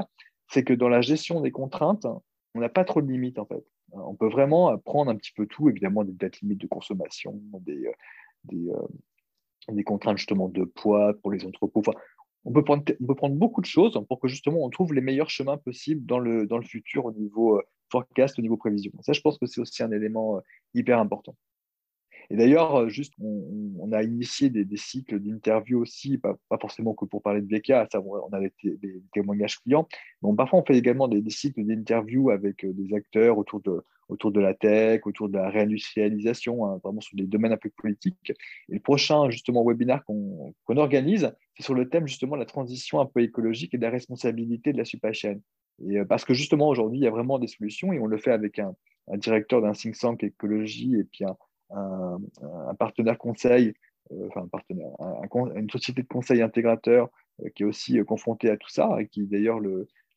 c'est 0.51 0.63
que 0.63 0.73
dans 0.73 0.89
la 0.89 1.01
gestion 1.01 1.41
des 1.41 1.51
contraintes, 1.51 2.05
on 2.55 2.59
n'a 2.59 2.69
pas 2.69 2.83
trop 2.83 3.01
de 3.01 3.09
limites 3.09 3.39
en 3.39 3.45
fait. 3.45 3.63
On 3.93 4.15
peut 4.15 4.29
vraiment 4.29 4.77
prendre 4.77 5.11
un 5.11 5.15
petit 5.15 5.31
peu 5.35 5.45
tout, 5.47 5.69
évidemment 5.69 6.03
des 6.03 6.13
dates 6.13 6.39
limites 6.41 6.61
de 6.61 6.67
consommation, 6.67 7.41
des, 7.61 7.85
euh, 8.53 8.73
euh, 9.69 9.83
contraintes 9.83 10.17
justement 10.17 10.49
de 10.49 10.63
poids 10.63 11.13
pour 11.21 11.31
les 11.31 11.45
entrepôts. 11.45 11.81
on, 12.43 12.51
peut 12.51 12.63
prendre, 12.63 13.35
beaucoup 13.35 13.61
de 13.61 13.65
choses 13.65 13.99
pour 14.07 14.19
que 14.19 14.27
justement 14.27 14.63
on 14.63 14.69
trouve 14.69 14.93
les 14.93 15.01
meilleurs 15.01 15.29
chemins 15.29 15.57
possibles 15.57 16.05
dans 16.05 16.19
le, 16.19 16.45
dans 16.45 16.57
le 16.57 16.65
futur 16.65 17.05
au 17.05 17.13
niveau 17.13 17.57
euh, 17.57 17.61
forecast, 17.89 18.37
au 18.37 18.41
niveau 18.41 18.57
prévision. 18.57 18.91
Ça, 19.01 19.13
je 19.13 19.21
pense 19.21 19.37
que 19.37 19.45
c'est 19.45 19.61
aussi 19.61 19.83
un 19.83 19.91
élément 19.91 20.41
hyper 20.73 20.99
important. 20.99 21.35
Et 22.31 22.37
d'ailleurs, 22.37 22.87
juste, 22.87 23.13
on, 23.19 23.91
a 23.91 24.03
initié 24.03 24.49
des, 24.49 24.77
cycles 24.77 25.19
d'interviews 25.19 25.81
aussi, 25.81 26.17
pas, 26.17 26.37
forcément 26.61 26.93
que 26.93 27.03
pour 27.03 27.21
parler 27.21 27.41
de 27.41 27.53
VK, 27.53 27.73
on 27.95 28.33
a 28.33 28.39
des, 28.39 29.01
témoignages 29.13 29.59
clients, 29.59 29.85
mais 30.23 30.33
parfois 30.37 30.59
on 30.59 30.63
fait 30.63 30.77
également 30.77 31.09
des, 31.09 31.21
cycles 31.29 31.65
d'interviews 31.65 32.29
avec 32.29 32.65
des 32.65 32.95
acteurs 32.95 33.37
autour 33.37 33.59
de, 33.59 33.83
autour 34.07 34.31
de 34.31 34.39
la 34.39 34.53
tech, 34.53 35.01
autour 35.05 35.27
de 35.27 35.33
la 35.33 35.49
réindustrialisation, 35.49 36.65
hein, 36.65 36.79
vraiment 36.81 37.01
sur 37.01 37.17
des 37.17 37.25
domaines 37.25 37.51
un 37.51 37.57
peu 37.57 37.69
politiques. 37.69 38.31
Et 38.69 38.75
le 38.75 38.79
prochain, 38.79 39.29
justement, 39.29 39.65
webinaire 39.65 40.05
qu'on 40.05 40.77
organise, 40.77 41.33
c'est 41.57 41.63
sur 41.63 41.73
le 41.73 41.89
thème, 41.89 42.07
justement, 42.07 42.35
de 42.35 42.41
la 42.41 42.45
transition 42.45 43.01
un 43.01 43.07
peu 43.07 43.21
écologique 43.21 43.73
et 43.73 43.77
de 43.77 43.83
la 43.83 43.89
responsabilité 43.89 44.71
de 44.71 44.77
la 44.77 44.85
supply 44.85 45.13
chain. 45.13 45.35
Et 45.85 46.05
parce 46.05 46.23
que, 46.23 46.33
justement, 46.33 46.69
aujourd'hui, 46.69 46.99
il 46.99 47.03
y 47.03 47.07
a 47.07 47.11
vraiment 47.11 47.39
des 47.39 47.47
solutions 47.47 47.91
et 47.91 47.99
on 47.99 48.05
le 48.05 48.17
fait 48.17 48.31
avec 48.31 48.57
un, 48.57 48.73
un 49.11 49.17
directeur 49.17 49.61
d'un 49.61 49.73
think 49.73 49.97
tank 49.99 50.23
écologie 50.23 50.95
et 50.95 51.03
puis 51.03 51.25
un, 51.25 51.35
un, 51.73 52.75
partenaire 52.75 53.17
conseil, 53.17 53.73
euh, 54.11 54.27
enfin 54.27 54.41
un 54.41 54.47
partenaire, 54.47 54.89
une 55.55 55.69
société 55.69 56.01
de 56.01 56.07
conseil 56.07 56.41
intégrateur 56.41 57.09
euh, 57.41 57.49
qui 57.55 57.63
est 57.63 57.65
aussi 57.65 57.99
euh, 57.99 58.03
confrontée 58.03 58.49
à 58.49 58.57
tout 58.57 58.69
ça 58.69 58.97
et 58.99 59.07
qui 59.07 59.25
d'ailleurs 59.27 59.59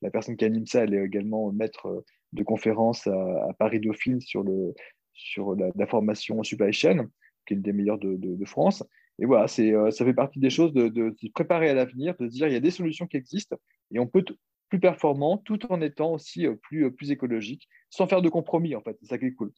la 0.02 0.10
personne 0.10 0.36
qui 0.36 0.44
anime 0.44 0.66
ça, 0.66 0.84
elle 0.84 0.94
est 0.94 1.04
également 1.04 1.50
maître 1.52 2.04
de 2.32 2.42
conférence 2.42 3.06
à, 3.06 3.52
Paris 3.58 3.80
Dauphine 3.80 4.20
sur, 4.20 4.42
le, 4.42 4.74
sur 5.12 5.54
la, 5.54 5.86
formation 5.86 6.42
supply 6.42 6.72
chain, 6.72 7.08
qui 7.46 7.54
est 7.54 7.56
une 7.56 7.62
des 7.62 7.72
meilleures 7.72 7.98
de, 7.98 8.44
France. 8.44 8.82
Et 9.20 9.26
voilà, 9.26 9.46
c'est, 9.46 9.72
ça 9.92 10.04
fait 10.04 10.14
partie 10.14 10.40
des 10.40 10.50
choses 10.50 10.72
de, 10.72 10.88
de, 10.88 11.14
se 11.20 11.28
préparer 11.28 11.70
à 11.70 11.74
l'avenir, 11.74 12.16
de 12.18 12.26
se 12.26 12.32
dire 12.32 12.48
il 12.48 12.52
y 12.52 12.56
a 12.56 12.60
des 12.60 12.72
solutions 12.72 13.06
qui 13.06 13.16
existent 13.16 13.56
et 13.92 14.00
on 14.00 14.06
peut 14.08 14.24
plus 14.68 14.80
performant 14.80 15.38
tout 15.38 15.72
en 15.72 15.80
étant 15.80 16.12
aussi 16.12 16.46
plus, 16.62 16.90
plus 16.90 17.12
écologique, 17.12 17.68
sans 17.90 18.08
faire 18.08 18.20
de 18.20 18.28
compromis 18.28 18.74
en 18.74 18.80
fait. 18.80 18.96
C'est 19.00 19.06
ça 19.06 19.18
qui 19.18 19.26
est 19.26 19.32
cool. 19.32 19.52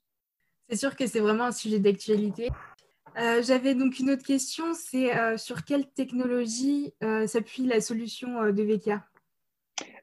C'est 0.68 0.76
sûr 0.76 0.96
que 0.96 1.07
c'est 1.07 1.20
vraiment 1.20 1.44
un 1.44 1.52
sujet 1.52 1.79
d'actualité. 1.79 2.50
Euh, 3.18 3.40
j'avais 3.42 3.74
donc 3.74 3.98
une 3.98 4.11
autre 4.11 4.24
question, 4.24 4.74
c'est 4.74 5.16
euh, 5.16 5.37
sur 5.37 5.64
quelle 5.64 5.87
technologie 5.87 6.92
euh, 7.02 7.26
s'appuie 7.26 7.66
la 7.66 7.81
solution 7.81 8.50
de 8.52 8.62
VK 8.62 8.98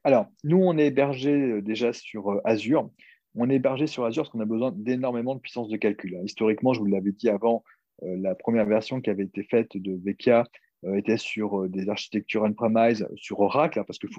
Alors, 0.04 0.28
nous, 0.44 0.58
on 0.58 0.78
est 0.78 0.88
hébergé 0.88 1.62
déjà 1.62 1.92
sur 1.94 2.42
Azure. 2.46 2.90
On 3.36 3.50
est 3.50 3.56
hébergé 3.56 3.88
sur 3.88 4.06
Azure 4.06 4.24
parce 4.24 4.32
qu'on 4.32 4.40
a 4.40 4.46
besoin 4.46 4.72
d'énormément 4.76 5.36
de 5.36 5.42
puissance 5.42 5.70
de 5.70 5.78
calcul. 5.78 6.18
Historiquement, 6.24 6.74
je 6.74 6.80
vous 6.80 6.86
l'avais 6.86 7.12
dit 7.12 7.30
avant, 7.30 7.64
la 8.02 8.34
première 8.34 8.66
version 8.66 9.02
qui 9.02 9.10
avait 9.10 9.24
été 9.24 9.44
faite 9.44 9.76
de 9.76 10.00
VK 10.06 10.48
était 10.96 11.18
sur 11.18 11.68
des 11.70 11.90
architectures 11.90 12.44
on-premise, 12.44 13.08
sur 13.16 13.40
Oracle, 13.40 13.80
hein, 13.80 13.84
parce 13.88 13.98
qu'il 13.98 14.10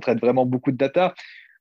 traite 0.00 0.20
vraiment 0.20 0.46
beaucoup 0.46 0.70
de 0.70 0.76
data. 0.76 1.14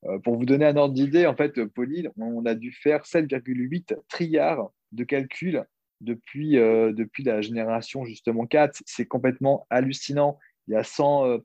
Euh, 0.06 0.20
pour 0.20 0.36
vous 0.36 0.46
donner 0.46 0.66
un 0.66 0.76
ordre 0.78 0.94
d'idée, 0.94 1.26
en 1.26 1.36
fait, 1.36 1.64
Pauline, 1.66 2.10
on 2.18 2.46
a 2.46 2.56
dû 2.56 2.72
faire 2.72 3.06
7,8 3.06 3.96
trilliards 4.10 4.72
de 4.92 5.04
calculs 5.04 5.64
depuis, 6.02 6.58
euh, 6.58 6.92
depuis 6.92 7.24
la 7.24 7.42
génération 7.42 8.06
justement 8.06 8.46
4. 8.46 8.82
C'est 8.86 9.06
complètement 9.06 9.68
hallucinant. 9.70 10.40
Il 10.68 10.74
y 10.74 10.76
a 10.76 10.84
100, 10.84 11.26
euh, 11.28 11.38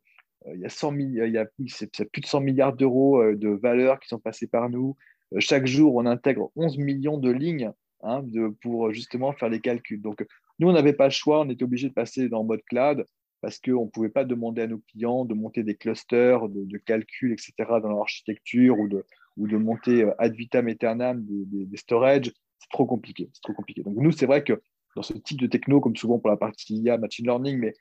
il 0.54 0.60
y 0.60 0.64
a 0.64 0.70
100 0.70 0.94
il 0.96 1.12
y 1.12 1.38
a, 1.38 1.44
plus 1.44 2.20
de 2.20 2.26
100 2.26 2.40
milliards 2.40 2.72
d'euros 2.72 3.22
de 3.34 3.48
valeurs 3.48 4.00
qui 4.00 4.08
sont 4.08 4.18
passées 4.18 4.46
par 4.46 4.70
nous. 4.70 4.96
chaque 5.38 5.66
jour, 5.66 5.96
on 5.96 6.06
intègre 6.06 6.50
11 6.56 6.78
millions 6.78 7.18
de 7.18 7.30
lignes 7.30 7.72
hein, 8.02 8.24
pour 8.62 8.92
justement 8.92 9.32
faire 9.32 9.48
les 9.48 9.60
calculs. 9.60 10.00
Donc, 10.00 10.24
nous, 10.58 10.68
on 10.68 10.72
n'avait 10.72 10.92
pas 10.92 11.06
le 11.06 11.10
choix, 11.10 11.40
on 11.40 11.50
était 11.50 11.64
obligé 11.64 11.88
de 11.88 11.94
passer 11.94 12.28
dans 12.28 12.44
mode 12.44 12.62
cloud 12.66 13.06
parce 13.46 13.60
qu'on 13.60 13.84
ne 13.84 13.90
pouvait 13.90 14.08
pas 14.08 14.24
demander 14.24 14.62
à 14.62 14.66
nos 14.66 14.78
clients 14.78 15.24
de 15.24 15.32
monter 15.32 15.62
des 15.62 15.76
clusters 15.76 16.48
de, 16.48 16.64
de 16.64 16.78
calcul, 16.78 17.30
etc., 17.32 17.52
dans 17.58 17.90
leur 17.90 18.00
architecture 18.00 18.76
ou 18.76 18.88
de, 18.88 19.56
monter 19.56 20.02
euh, 20.02 20.10
ad 20.18 20.34
vitam 20.34 20.66
aeternam 20.66 21.24
des, 21.24 21.64
des, 21.64 21.76
storages. 21.76 22.32
C'est 22.58 22.70
trop 22.70 22.86
compliqué. 22.86 23.30
C'est 23.32 23.42
trop 23.42 23.52
compliqué. 23.52 23.84
Donc, 23.84 23.94
nous, 23.98 24.10
c'est 24.10 24.26
vrai 24.26 24.42
que 24.42 24.60
dans 24.96 25.02
ce 25.02 25.12
type 25.12 25.40
de 25.40 25.46
techno, 25.46 25.80
comme 25.80 25.94
souvent 25.94 26.18
pour 26.18 26.28
la 26.28 26.36
partie 26.36 26.74
IA, 26.74 26.98
machine 26.98 27.24
learning, 27.24 27.56
mais 27.58 27.72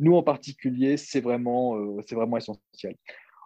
nous 0.00 0.16
en 0.16 0.24
particulier, 0.24 0.96
c'est 0.96 1.20
vraiment, 1.20 1.76
euh, 1.76 2.00
c'est 2.04 2.16
vraiment 2.16 2.36
essentiel. 2.36 2.96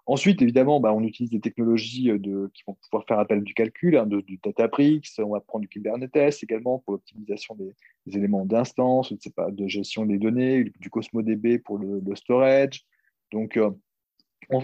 Ensuite, 0.08 0.40
évidemment, 0.40 0.78
bah, 0.78 0.92
on 0.94 1.02
utilise 1.02 1.30
des 1.30 1.40
technologies 1.40 2.12
euh, 2.12 2.18
de, 2.18 2.48
qui 2.54 2.62
vont 2.64 2.74
pouvoir 2.74 3.04
faire 3.06 3.18
appel 3.18 3.42
du 3.42 3.54
calcul, 3.54 3.96
hein, 3.96 4.06
du 4.06 4.38
Databricks, 4.42 5.08
on 5.18 5.30
va 5.30 5.40
prendre 5.40 5.62
du 5.62 5.68
Kubernetes 5.68 6.42
également 6.44 6.78
pour 6.78 6.92
l'optimisation 6.92 7.56
des, 7.56 8.16
éléments 8.16 8.44
d'instance, 8.44 9.12
de 9.12 9.66
gestion 9.66 10.06
des 10.06 10.18
données, 10.18 10.72
du 10.78 10.90
CosmoDB 10.90 11.58
pour 11.58 11.78
le, 11.78 12.00
storage. 12.14 12.86
Donc, 13.32 13.56
euh, 13.56 13.70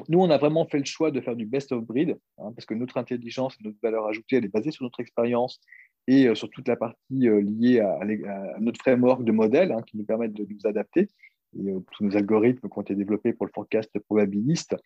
nous, 0.08 0.20
on 0.20 0.30
a 0.30 0.38
vraiment 0.38 0.64
fait 0.64 0.78
le 0.78 0.84
choix 0.84 1.10
de 1.10 1.20
faire 1.20 1.34
du 1.34 1.44
best 1.44 1.72
of 1.72 1.84
breed, 1.84 2.16
hein, 2.38 2.52
parce 2.54 2.64
que 2.64 2.74
notre 2.74 2.96
intelligence 2.96 3.56
et 3.60 3.64
notre 3.64 3.78
valeur 3.82 4.06
ajoutée, 4.06 4.36
elle 4.36 4.44
est 4.44 4.52
basée 4.52 4.70
sur 4.70 4.84
notre 4.84 5.00
expérience 5.00 5.60
et 6.06 6.28
euh, 6.28 6.36
sur 6.36 6.50
toute 6.50 6.68
la 6.68 6.76
partie 6.76 6.98
liée 7.10 7.80
à, 7.80 7.98
notre 8.60 8.80
framework 8.80 9.24
de 9.24 9.32
modèles 9.32 9.72
hein, 9.72 9.82
qui 9.82 9.96
nous 9.96 10.04
permettent 10.04 10.34
de 10.34 10.46
nous 10.48 10.68
adapter 10.68 11.08
et 11.58 11.74
tous 11.90 12.04
nos 12.04 12.16
algorithmes 12.16 12.68
qui 12.68 12.78
ont 12.78 12.82
été 12.82 12.94
développés 12.94 13.32
pour 13.32 13.44
le 13.44 13.52
forecast 13.52 13.98
probabiliste. 13.98 14.76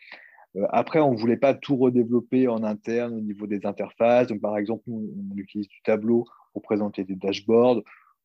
Euh, 0.56 0.66
après, 0.70 1.00
on 1.00 1.12
ne 1.12 1.16
voulait 1.18 1.36
pas 1.36 1.54
tout 1.54 1.76
redévelopper 1.76 2.48
en 2.48 2.62
interne 2.62 3.14
au 3.14 3.20
niveau 3.20 3.46
des 3.46 3.66
interfaces. 3.66 4.28
Donc, 4.28 4.40
par 4.40 4.56
exemple, 4.58 4.84
on 4.88 5.36
utilise 5.36 5.68
du 5.68 5.80
tableau 5.82 6.26
pour 6.52 6.62
présenter 6.62 7.04
des 7.04 7.14
dashboards. 7.14 7.82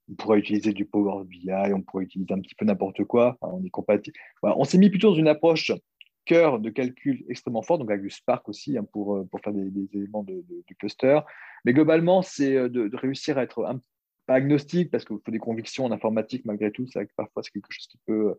On 0.09 0.15
pourrait 0.15 0.39
utiliser 0.39 0.73
du 0.73 0.85
Power 0.85 1.23
BI, 1.25 1.51
on 1.73 1.81
pourrait 1.81 2.03
utiliser 2.03 2.33
un 2.33 2.39
petit 2.39 2.55
peu 2.55 2.65
n'importe 2.65 3.03
quoi. 3.05 3.37
on 3.41 3.63
est 3.63 3.69
compatible. 3.69 4.17
on 4.41 4.63
s'est 4.63 4.77
mis 4.77 4.89
plutôt 4.89 5.11
dans 5.11 5.15
une 5.15 5.27
approche 5.27 5.71
cœur 6.25 6.59
de 6.59 6.69
calcul 6.69 7.23
extrêmement 7.29 7.61
fort, 7.61 7.77
donc 7.77 7.89
avec 7.89 8.03
du 8.03 8.09
Spark 8.09 8.47
aussi 8.47 8.77
hein, 8.77 8.85
pour, 8.91 9.15
euh, 9.15 9.23
pour 9.25 9.39
faire 9.41 9.53
des, 9.53 9.71
éléments 9.93 10.23
de, 10.23 10.43
cluster. 10.79 11.19
Mais 11.65 11.73
globalement, 11.73 12.21
c'est 12.21 12.55
euh, 12.55 12.69
de, 12.69 12.89
réussir 12.95 13.37
à 13.37 13.43
être 13.43 13.65
un, 13.65 13.81
pas 14.27 14.35
agnostique, 14.35 14.91
parce 14.91 15.03
qu'il 15.05 15.17
faut 15.23 15.31
des 15.31 15.39
convictions 15.39 15.85
en 15.85 15.91
informatique 15.91 16.45
malgré 16.45 16.71
tout. 16.71 16.85
C'est 16.87 17.07
parfois 17.15 17.43
c'est 17.43 17.51
quelque 17.51 17.71
chose 17.71 17.87
qui 17.87 17.99
peut 18.05 18.35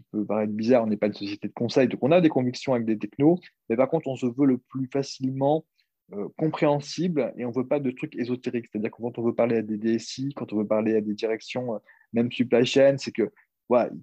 qui 0.00 0.10
peut 0.12 0.24
paraître 0.24 0.52
bizarre, 0.52 0.84
on 0.84 0.86
n'est 0.86 0.96
pas 0.96 1.06
une 1.06 1.14
société 1.14 1.48
de 1.48 1.52
conseil, 1.52 1.88
donc 1.88 2.02
on 2.02 2.12
a 2.12 2.20
des 2.20 2.28
convictions 2.28 2.74
avec 2.74 2.86
des 2.86 2.98
technos, 2.98 3.38
mais 3.68 3.76
par 3.76 3.88
contre, 3.88 4.08
on 4.08 4.16
se 4.16 4.26
veut 4.26 4.46
le 4.46 4.58
plus 4.58 4.86
facilement 4.86 5.64
euh, 6.12 6.28
compréhensible 6.36 7.32
et 7.36 7.44
on 7.44 7.50
ne 7.50 7.54
veut 7.54 7.66
pas 7.66 7.78
de 7.78 7.90
trucs 7.92 8.16
ésotériques. 8.16 8.66
C'est-à-dire 8.66 8.90
que 8.90 8.96
quand 9.00 9.16
on 9.18 9.22
veut 9.22 9.34
parler 9.34 9.58
à 9.58 9.62
des 9.62 9.76
DSI, 9.76 10.34
quand 10.34 10.52
on 10.52 10.56
veut 10.56 10.66
parler 10.66 10.96
à 10.96 11.00
des 11.00 11.14
directions, 11.14 11.74
euh, 11.74 11.78
même 12.12 12.32
supply 12.32 12.66
chain, 12.66 12.96
c'est 12.98 13.12
que, 13.12 13.30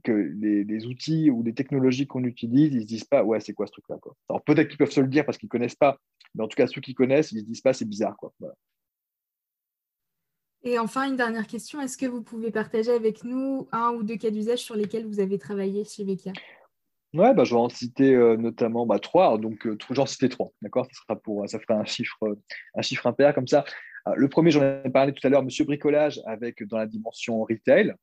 que 0.04 0.12
les, 0.12 0.86
outils 0.86 1.30
ou 1.30 1.44
les 1.44 1.54
technologies 1.54 2.08
qu'on 2.08 2.24
utilise, 2.24 2.72
ils 2.72 2.78
ne 2.78 2.82
se 2.82 2.86
disent 2.86 3.04
pas, 3.04 3.26
ouais, 3.26 3.42
c'est 3.42 3.52
quoi 3.52 3.68
ce 3.68 3.74
truc-là 3.74 3.98
Alors 4.30 4.42
peut-être 4.44 4.70
qu'ils 4.70 4.78
peuvent 4.78 4.92
se 4.92 5.02
le 5.02 5.08
dire 5.08 5.26
parce 5.26 5.38
qu'ils 5.38 5.48
ne 5.48 5.52
connaissent 5.52 5.76
pas, 5.76 5.98
mais 6.34 6.46
en 6.46 6.48
tout 6.48 6.56
cas, 6.56 6.68
ceux 6.68 6.80
qui 6.80 6.94
connaissent, 6.94 7.34
ils 7.34 7.36
ne 7.36 7.42
se 7.42 7.46
disent 7.46 7.62
pas, 7.62 7.74
c'est 7.74 7.84
bizarre. 7.84 8.16
Quoi. 8.16 8.32
Et 10.64 10.80
enfin, 10.80 11.08
une 11.08 11.16
dernière 11.16 11.48
question, 11.48 11.80
est-ce 11.82 11.98
que 11.98 12.06
vous 12.06 12.22
pouvez 12.22 12.52
partager 12.52 12.92
avec 12.92 13.24
nous 13.24 13.68
un 13.72 13.92
ou 13.92 14.04
deux 14.04 14.18
cas 14.18 14.32
d'usage 14.32 14.60
sur 14.60 14.76
lesquels 14.76 15.06
vous 15.06 15.20
avez 15.20 15.38
travaillé 15.38 15.84
chez 15.84 16.04
Vekia? 16.04 16.34
Ouais, 17.14 17.34
bah, 17.34 17.46
je 17.46 17.52
vais 17.52 17.60
en 17.60 17.70
citer 17.70 18.14
euh, 18.14 18.36
notamment 18.36 18.86
bah, 18.86 19.00
trois, 19.00 19.38
donc 19.38 19.66
euh, 19.66 19.78
j'en 19.92 20.06
citer 20.06 20.30
trois, 20.30 20.52
d'accord? 20.62 20.88
Ça, 21.08 21.16
ça 21.48 21.60
fera 21.60 21.80
un 21.80 21.86
chiffre, 21.86 22.38
un 22.76 22.82
chiffre 22.82 23.08
impair 23.08 23.34
comme 23.34 23.48
ça. 23.48 23.64
Euh, 24.08 24.14
le 24.16 24.28
premier, 24.28 24.52
j'en 24.52 24.62
ai 24.62 24.90
parlé 24.90 25.14
tout 25.14 25.26
à 25.26 25.30
l'heure, 25.30 25.44
Monsieur 25.44 25.64
Bricolage, 25.64 26.20
avec 26.26 26.64
dans 26.68 26.78
la 26.78 26.86
dimension 26.86 27.42
retail, 27.44 27.94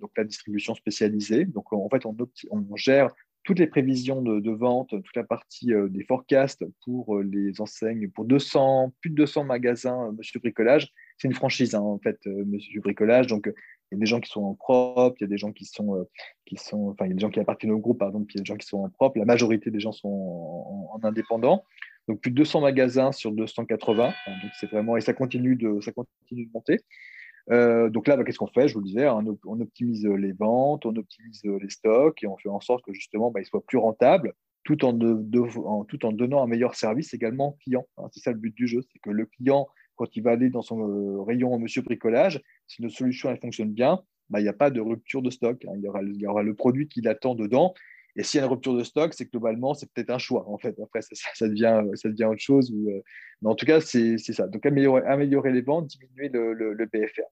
donc 0.00 0.10
la 0.16 0.24
distribution 0.24 0.74
spécialisée. 0.74 1.46
Donc 1.46 1.72
en 1.72 1.88
fait, 1.88 2.04
on, 2.04 2.16
on 2.50 2.76
gère 2.76 3.08
toutes 3.44 3.58
les 3.58 3.66
prévisions 3.66 4.22
de, 4.22 4.50
vente, 4.50 4.90
toute 4.90 5.16
la 5.16 5.24
partie 5.24 5.72
des 5.88 6.04
forecasts 6.04 6.64
pour 6.84 7.20
les 7.20 7.60
enseignes, 7.60 8.10
pour 8.10 8.24
200, 8.24 8.92
plus 9.00 9.10
de 9.10 9.16
200 9.16 9.44
magasins 9.44 10.12
Monsieur 10.16 10.40
Bricolage 10.40 10.92
c'est 11.18 11.28
une 11.28 11.34
franchise, 11.34 11.74
hein, 11.74 11.80
en 11.80 11.98
fait, 11.98 12.18
euh, 12.26 12.44
Monsieur 12.46 12.80
Bricolage. 12.80 13.26
Donc, 13.26 13.46
euh, 13.46 13.54
il 13.90 13.96
y 13.96 13.98
a 13.98 14.00
des 14.00 14.06
gens 14.06 14.20
qui 14.20 14.30
sont 14.30 14.42
en 14.42 14.54
propre, 14.54 15.16
il 15.20 15.24
y 15.24 15.26
a 15.26 15.28
des 15.28 15.38
gens 15.38 15.52
qui 15.52 15.64
sont, 15.64 15.96
euh, 15.96 16.04
qui 16.46 16.56
sont, 16.56 16.88
enfin, 16.88 17.06
il 17.06 17.10
y 17.10 17.12
a 17.12 17.14
des 17.14 17.20
gens 17.20 17.30
qui 17.30 17.40
appartiennent 17.40 17.72
au 17.72 17.78
groupe, 17.78 17.98
pardon, 17.98 18.24
puis 18.24 18.34
il 18.34 18.38
y 18.38 18.40
a 18.40 18.42
des 18.42 18.48
gens 18.48 18.56
qui 18.56 18.66
sont 18.66 18.78
en 18.78 18.88
propre. 18.90 19.18
La 19.18 19.24
majorité 19.24 19.70
des 19.70 19.80
gens 19.80 19.92
sont 19.92 20.08
en, 20.08 20.98
indépendant. 21.02 21.64
Donc, 22.08 22.20
plus 22.20 22.30
de 22.30 22.36
200 22.36 22.62
magasins 22.62 23.12
sur 23.12 23.32
280. 23.32 24.06
donc, 24.06 24.50
c'est 24.58 24.70
vraiment, 24.70 24.96
et 24.96 25.00
ça 25.00 25.12
continue 25.12 25.56
de, 25.56 25.80
ça 25.80 25.92
continue 25.92 26.46
de 26.46 26.50
monter. 26.52 26.80
donc 27.90 28.08
là, 28.08 28.16
bah, 28.16 28.24
qu'est-ce 28.24 28.38
qu'on 28.38 28.46
fait? 28.48 28.68
Je 28.68 28.74
vous 28.74 28.80
le 28.80 28.86
disais, 28.86 29.06
hein, 29.06 29.24
on, 29.46 29.60
optimise 29.60 30.04
les 30.06 30.32
ventes, 30.32 30.84
on 30.86 30.96
optimise 30.96 31.42
les 31.44 31.70
stocks 31.70 32.22
et 32.22 32.26
on 32.26 32.36
fait 32.36 32.48
en 32.48 32.60
sorte 32.60 32.84
que 32.84 32.92
justement, 32.92 33.30
bah, 33.30 33.40
ils 33.40 33.46
soient 33.46 33.64
plus 33.64 33.78
rentables 33.78 34.34
tout 34.64 34.82
en, 34.84 35.84
tout 35.84 36.06
en 36.06 36.12
donnant 36.12 36.42
un 36.42 36.46
meilleur 36.46 36.74
service 36.74 37.14
également 37.14 37.48
au 37.48 37.52
client. 37.52 37.86
Hein. 37.98 38.08
c'est 38.12 38.20
ça 38.20 38.32
le 38.32 38.38
but 38.38 38.54
du 38.54 38.66
jeu, 38.66 38.80
c'est 38.90 38.98
que 38.98 39.10
le 39.10 39.26
client 39.26 39.68
quand 39.96 40.16
il 40.16 40.22
va 40.22 40.32
aller 40.32 40.50
dans 40.50 40.62
son 40.62 40.80
euh, 40.80 41.22
rayon 41.22 41.58
Monsieur 41.58 41.82
Bricolage, 41.82 42.42
si 42.66 42.82
notre 42.82 42.96
solution 42.96 43.30
elle 43.30 43.40
fonctionne 43.40 43.72
bien, 43.72 44.00
bah, 44.30 44.40
il 44.40 44.44
n'y 44.44 44.48
a 44.48 44.54
pas 44.54 44.70
de 44.70 44.80
rupture 44.80 45.22
de 45.22 45.30
stock. 45.30 45.64
Hein. 45.66 45.72
Il, 45.76 45.82
y 46.20 46.26
aura, 46.26 46.42
le 46.42 46.54
produit 46.54 46.88
qu'il 46.88 47.08
attend 47.08 47.34
dedans. 47.34 47.74
Et 48.16 48.22
s'il 48.22 48.38
y 48.38 48.42
a 48.42 48.46
une 48.46 48.52
rupture 48.52 48.74
de 48.74 48.84
stock, 48.84 49.12
c'est 49.12 49.30
globalement, 49.30 49.74
c'est 49.74 49.92
peut-être 49.92 50.10
un 50.10 50.18
choix. 50.18 50.48
En 50.48 50.56
fait, 50.56 50.78
après, 50.80 51.00
ça, 51.02 51.48
devient, 51.48 51.82
ça 51.94 52.08
devient 52.08 52.26
autre 52.26 52.40
chose. 52.40 52.72
Euh, 52.72 53.02
mais 53.42 53.50
en 53.50 53.54
tout 53.54 53.66
cas, 53.66 53.80
c'est 53.80 54.18
ça. 54.18 54.46
Donc, 54.46 54.64
améliorer, 54.66 55.52
les 55.52 55.62
ventes, 55.62 55.88
diminuer 55.88 56.28
le, 56.28 56.52
le, 56.52 56.86
PFR. 56.86 57.22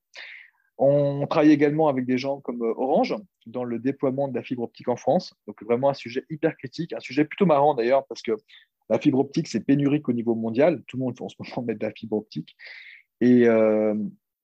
On 0.79 1.27
travaille 1.29 1.53
également 1.53 1.89
avec 1.89 2.05
des 2.05 2.19
gens 2.19 2.41
comme 2.41 2.63
euh, 2.63 2.75
Orange 2.77 3.15
dans 3.47 3.63
le 3.63 3.79
déploiement 3.79 4.27
de 4.27 4.35
la 4.35 4.43
fibre 4.43 4.65
optique 4.65 4.89
en 4.89 4.97
France. 4.97 5.35
Donc, 5.47 5.63
vraiment 5.63 5.91
un 5.91 5.95
sujet 5.95 6.25
hyper 6.31 6.57
critique, 6.57 6.93
un 6.93 7.01
sujet 7.01 7.25
plutôt 7.25 7.47
marrant 7.47 7.75
d'ailleurs, 7.75 8.05
parce 8.07 8.23
que 8.23 8.33
la 8.93 8.99
fibre 8.99 9.19
optique, 9.19 9.49
c'est 9.49 9.61
pénurique 9.61 10.09
au 10.09 10.13
niveau 10.13 10.35
mondial. 10.35 10.83
Tout 10.87 10.97
le 10.97 11.05
monde 11.05 11.17
en 11.21 11.29
ce 11.29 11.37
moment 11.39 11.67
mettre 11.67 11.81
de 11.81 11.87
la 11.87 11.93
fibre 11.93 12.17
optique. 12.17 12.57
Et, 13.21 13.47
euh, 13.47 13.95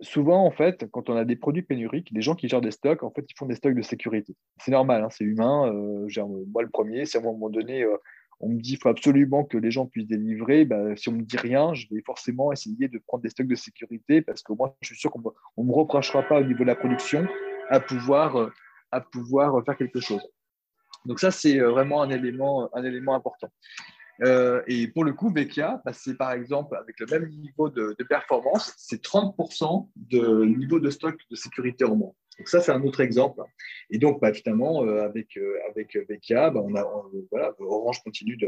souvent, 0.01 0.45
en 0.45 0.51
fait, 0.51 0.87
quand 0.91 1.11
on 1.11 1.17
a 1.17 1.25
des 1.25 1.37
produits 1.37 1.63
pénuriques, 1.63 2.11
les 2.13 2.23
gens 2.23 2.35
qui 2.35 2.49
gèrent 2.49 2.61
des 2.61 2.71
stocks, 2.71 3.03
en 3.03 3.11
fait, 3.11 3.25
ils 3.29 3.37
font 3.37 3.47
des 3.47 3.57
stocks 3.57 3.75
de 3.75 3.83
sécurité. 3.83 4.37
C'est 4.61 4.71
normal, 4.71 5.03
hein, 5.05 5.09
c'est 5.11 5.25
humain. 5.25 5.73
moi, 5.73 6.63
le 6.63 6.71
premier, 6.71 7.05
si 7.05 7.17
à 7.17 7.21
un 7.21 7.25
moment 7.25 7.51
donné, 7.51 7.85
on 8.41 8.49
me 8.49 8.61
dit 8.61 8.71
qu'il 8.71 8.79
faut 8.79 8.89
absolument 8.89 9.45
que 9.45 9.59
les 9.59 9.71
gens 9.71 9.87
puissent 9.87 10.07
délivrer, 10.07 10.65
bah, 10.65 10.95
si 10.97 11.09
on 11.09 11.13
ne 11.13 11.19
me 11.19 11.23
dit 11.25 11.37
rien, 11.37 11.75
je 11.75 11.87
vais 11.91 12.03
forcément 12.07 12.53
essayer 12.53 12.89
de 12.89 12.99
prendre 12.99 13.23
des 13.23 13.31
stocks 13.31 13.49
de 13.49 13.55
sécurité 13.55 14.23
parce 14.23 14.43
que 14.43 14.53
moi, 14.53 14.77
je 14.81 14.89
suis 14.89 14.97
sûr 14.97 15.11
qu'on 15.11 15.33
ne 15.59 15.69
me 15.69 15.73
reprochera 15.73 16.23
pas 16.23 16.41
au 16.41 16.45
niveau 16.45 16.61
de 16.61 16.69
la 16.69 16.77
production 16.77 17.27
à 17.69 17.81
pouvoir, 17.81 18.37
euh, 18.37 18.53
à 18.93 19.01
pouvoir 19.01 19.63
faire 19.65 19.77
quelque 19.77 20.01
chose. 20.01 20.23
Donc 21.05 21.21
ça, 21.21 21.31
c'est 21.31 21.59
euh, 21.59 21.71
vraiment 21.71 22.03
un 22.03 22.11
élément, 22.11 22.69
un 22.75 22.85
élément 22.85 23.15
important. 23.15 23.49
Euh, 24.23 24.63
et 24.67 24.89
pour 24.89 25.05
le 25.05 25.13
coup, 25.13 25.31
Vecchia, 25.31 25.81
bah, 25.85 25.93
c'est 25.93 26.17
par 26.17 26.33
exemple 26.33 26.77
avec 26.77 26.99
le 26.99 27.07
même 27.07 27.29
niveau 27.29 27.69
de, 27.69 27.95
performance, 28.09 28.75
c'est 28.77 29.03
30% 29.03 29.89
de 29.97 30.45
niveau 30.45 30.81
de 30.81 30.91
stock 30.91 31.17
de 31.31 31.37
sécurité 31.37 31.85
en 31.85 31.97
moins. 31.97 32.13
Donc 32.39 32.49
ça, 32.49 32.61
c'est 32.61 32.73
un 32.73 32.83
autre 32.83 33.01
exemple. 33.01 33.43
Et 33.91 33.99
donc, 33.99 34.21
bah, 34.21 34.33
finalement, 34.33 34.83
avec, 34.83 35.39
avec 35.71 35.97
Vecchia, 36.09 36.51
bah, 36.51 36.63
on 36.65 36.75
a, 36.75 36.85
Orange 37.61 38.03
continue 38.03 38.39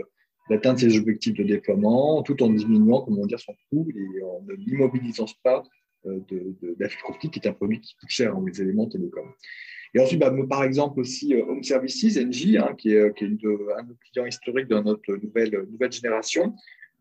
d'atteindre 0.49 0.79
ses 0.79 0.97
objectifs 0.99 1.35
de 1.35 1.45
déploiement 1.45 2.23
tout 2.23 2.43
en 2.43 2.51
diminuant, 2.51 3.03
comment 3.03 3.27
dire, 3.27 3.41
son 3.41 3.55
coût 3.71 3.89
et 3.95 4.23
en 4.23 4.43
ne 4.43 4.55
l'immobilisant 4.55 5.27
pas 5.43 5.63
de, 6.05 6.21
de, 6.29 6.77
la 6.79 6.89
fibre 6.89 7.17
qui 7.19 7.29
est 7.35 7.47
un 7.47 7.53
produit 7.53 7.81
qui 7.81 7.95
coûte 7.97 8.09
cher 8.09 8.37
en 8.37 8.45
les 8.45 8.61
éléments 8.61 8.89
télécoms. 8.89 9.35
Et 9.95 10.01
ensuite, 10.01 10.21
bah, 10.21 10.33
par 10.49 10.65
exemple 10.65 11.01
aussi 11.01 11.35
euh, 11.35 11.45
Home 11.47 11.63
Services, 11.63 12.17
NG, 12.17 12.57
hein, 12.57 12.75
qui 12.77 12.95
est, 12.95 12.99
est 12.99 13.23
un 13.23 13.27
de 13.27 13.89
nos 13.89 13.95
clients 14.11 14.27
historiques 14.27 14.69
de 14.69 14.79
notre 14.79 15.15
nouvelle, 15.17 15.67
nouvelle 15.71 15.93
génération. 15.93 16.55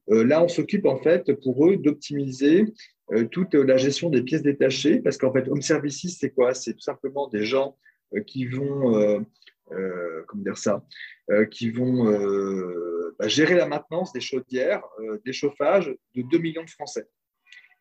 Euh, 0.09 0.23
là, 0.23 0.43
on 0.43 0.47
s'occupe 0.47 0.85
en 0.85 0.97
fait 0.97 1.31
pour 1.41 1.67
eux 1.67 1.77
d'optimiser 1.77 2.65
euh, 3.11 3.25
toute 3.25 3.53
la 3.53 3.77
gestion 3.77 4.09
des 4.09 4.23
pièces 4.23 4.41
détachées, 4.41 4.99
parce 4.99 5.17
qu'en 5.17 5.31
fait, 5.31 5.47
Home 5.49 5.61
Services, 5.61 6.17
c'est 6.19 6.31
quoi? 6.31 6.53
C'est 6.53 6.73
tout 6.73 6.81
simplement 6.81 7.27
des 7.27 7.43
gens 7.43 7.77
qui 8.25 8.47
vont, 8.47 9.23
comment 9.67 10.43
dire 10.43 10.57
ça, 10.57 10.83
qui 11.51 11.69
vont 11.69 12.05
bah, 13.19 13.27
gérer 13.27 13.53
la 13.53 13.67
maintenance 13.67 14.11
des 14.13 14.19
chaudières, 14.19 14.81
des 15.25 15.33
chauffages 15.33 15.95
de 16.15 16.23
2 16.23 16.37
millions 16.39 16.63
de 16.63 16.69
Français. 16.71 17.05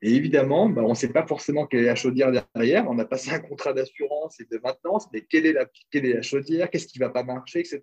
Et 0.00 0.14
évidemment, 0.14 0.68
bah, 0.68 0.82
on 0.84 0.90
ne 0.90 0.94
sait 0.94 1.12
pas 1.12 1.26
forcément 1.26 1.66
quelle 1.66 1.80
est 1.80 1.87
la 1.87 1.94
chaudière 1.96 2.30
derrière. 2.30 2.88
On 2.88 2.98
a 2.98 3.04
passé 3.04 3.30
un 3.30 3.40
contrat 3.40 3.72
d'assurance 3.72 4.38
et 4.40 4.44
de 4.50 4.61
maintenance, 4.62 5.06
mais 5.12 5.22
quelle 5.22 5.46
est 5.46 5.52
la, 5.52 6.22
chaudière? 6.22 6.70
Qu'est-ce 6.70 6.87
qui 6.87 7.00
ne 7.00 7.04
va 7.04 7.11
pas 7.11 7.24
marcher, 7.24 7.61
etc. 7.61 7.82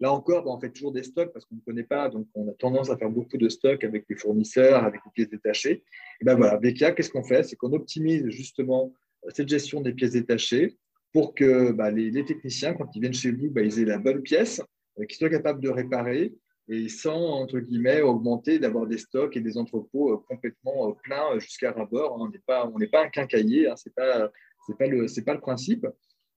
Là 0.00 0.12
encore, 0.12 0.44
bah, 0.44 0.50
on 0.52 0.60
fait 0.60 0.70
toujours 0.70 0.92
des 0.92 1.02
stocks 1.02 1.32
parce 1.32 1.44
qu'on 1.44 1.56
ne 1.56 1.60
connaît 1.60 1.82
pas, 1.82 2.08
donc 2.08 2.26
on 2.34 2.48
a 2.48 2.52
tendance 2.52 2.88
à 2.88 2.96
faire 2.96 3.10
beaucoup 3.10 3.36
de 3.36 3.48
stocks 3.48 3.84
avec 3.84 4.04
les 4.08 4.16
fournisseurs, 4.16 4.84
avec 4.84 5.00
les 5.04 5.10
pièces 5.12 5.28
détachées. 5.28 5.82
Et 6.20 6.24
ben 6.24 6.34
voilà, 6.36 6.56
Vecchia, 6.56 6.92
qu'est-ce 6.92 7.10
qu'on 7.10 7.24
fait? 7.24 7.42
C'est 7.42 7.56
qu'on 7.56 7.72
optimise 7.72 8.26
justement 8.28 8.94
cette 9.28 9.48
gestion 9.48 9.80
des 9.80 9.92
pièces 9.92 10.12
détachées 10.12 10.76
pour 11.12 11.34
que 11.34 11.72
bah, 11.72 11.90
les, 11.90 12.24
techniciens, 12.24 12.74
quand 12.74 12.94
ils 12.94 13.00
viennent 13.00 13.14
chez 13.14 13.32
vous, 13.32 13.52
ils 13.56 13.80
aient 13.80 13.84
la 13.84 13.98
bonne 13.98 14.22
pièce, 14.22 14.62
euh, 14.98 15.04
qu'ils 15.04 15.18
soient 15.18 15.30
capables 15.30 15.60
de 15.60 15.68
réparer 15.68 16.32
et 16.68 16.88
sans, 16.88 17.18
entre 17.18 17.60
guillemets, 17.60 18.02
augmenter, 18.02 18.58
d'avoir 18.58 18.86
des 18.86 18.98
stocks 18.98 19.36
et 19.36 19.40
des 19.40 19.56
entrepôts 19.56 20.12
euh, 20.12 20.16
complètement 20.28 20.90
euh, 20.90 20.92
pleins 21.02 21.34
euh, 21.34 21.40
jusqu'à 21.40 21.72
rabord. 21.72 22.14
Hein. 22.14 22.26
On 22.26 22.28
n'est 22.28 22.42
pas, 22.46 22.70
on 22.72 22.78
n'est 22.78 22.88
pas 22.88 23.04
un 23.04 23.08
quincailler, 23.08 23.68
hein. 23.68 23.76
ce 23.76 23.88
n'est 23.88 23.94
pas, 23.94 24.30
c'est 24.66 24.76
pas, 24.76 24.86
le, 24.86 25.06
pas 25.24 25.34
le 25.34 25.40
principe. 25.40 25.86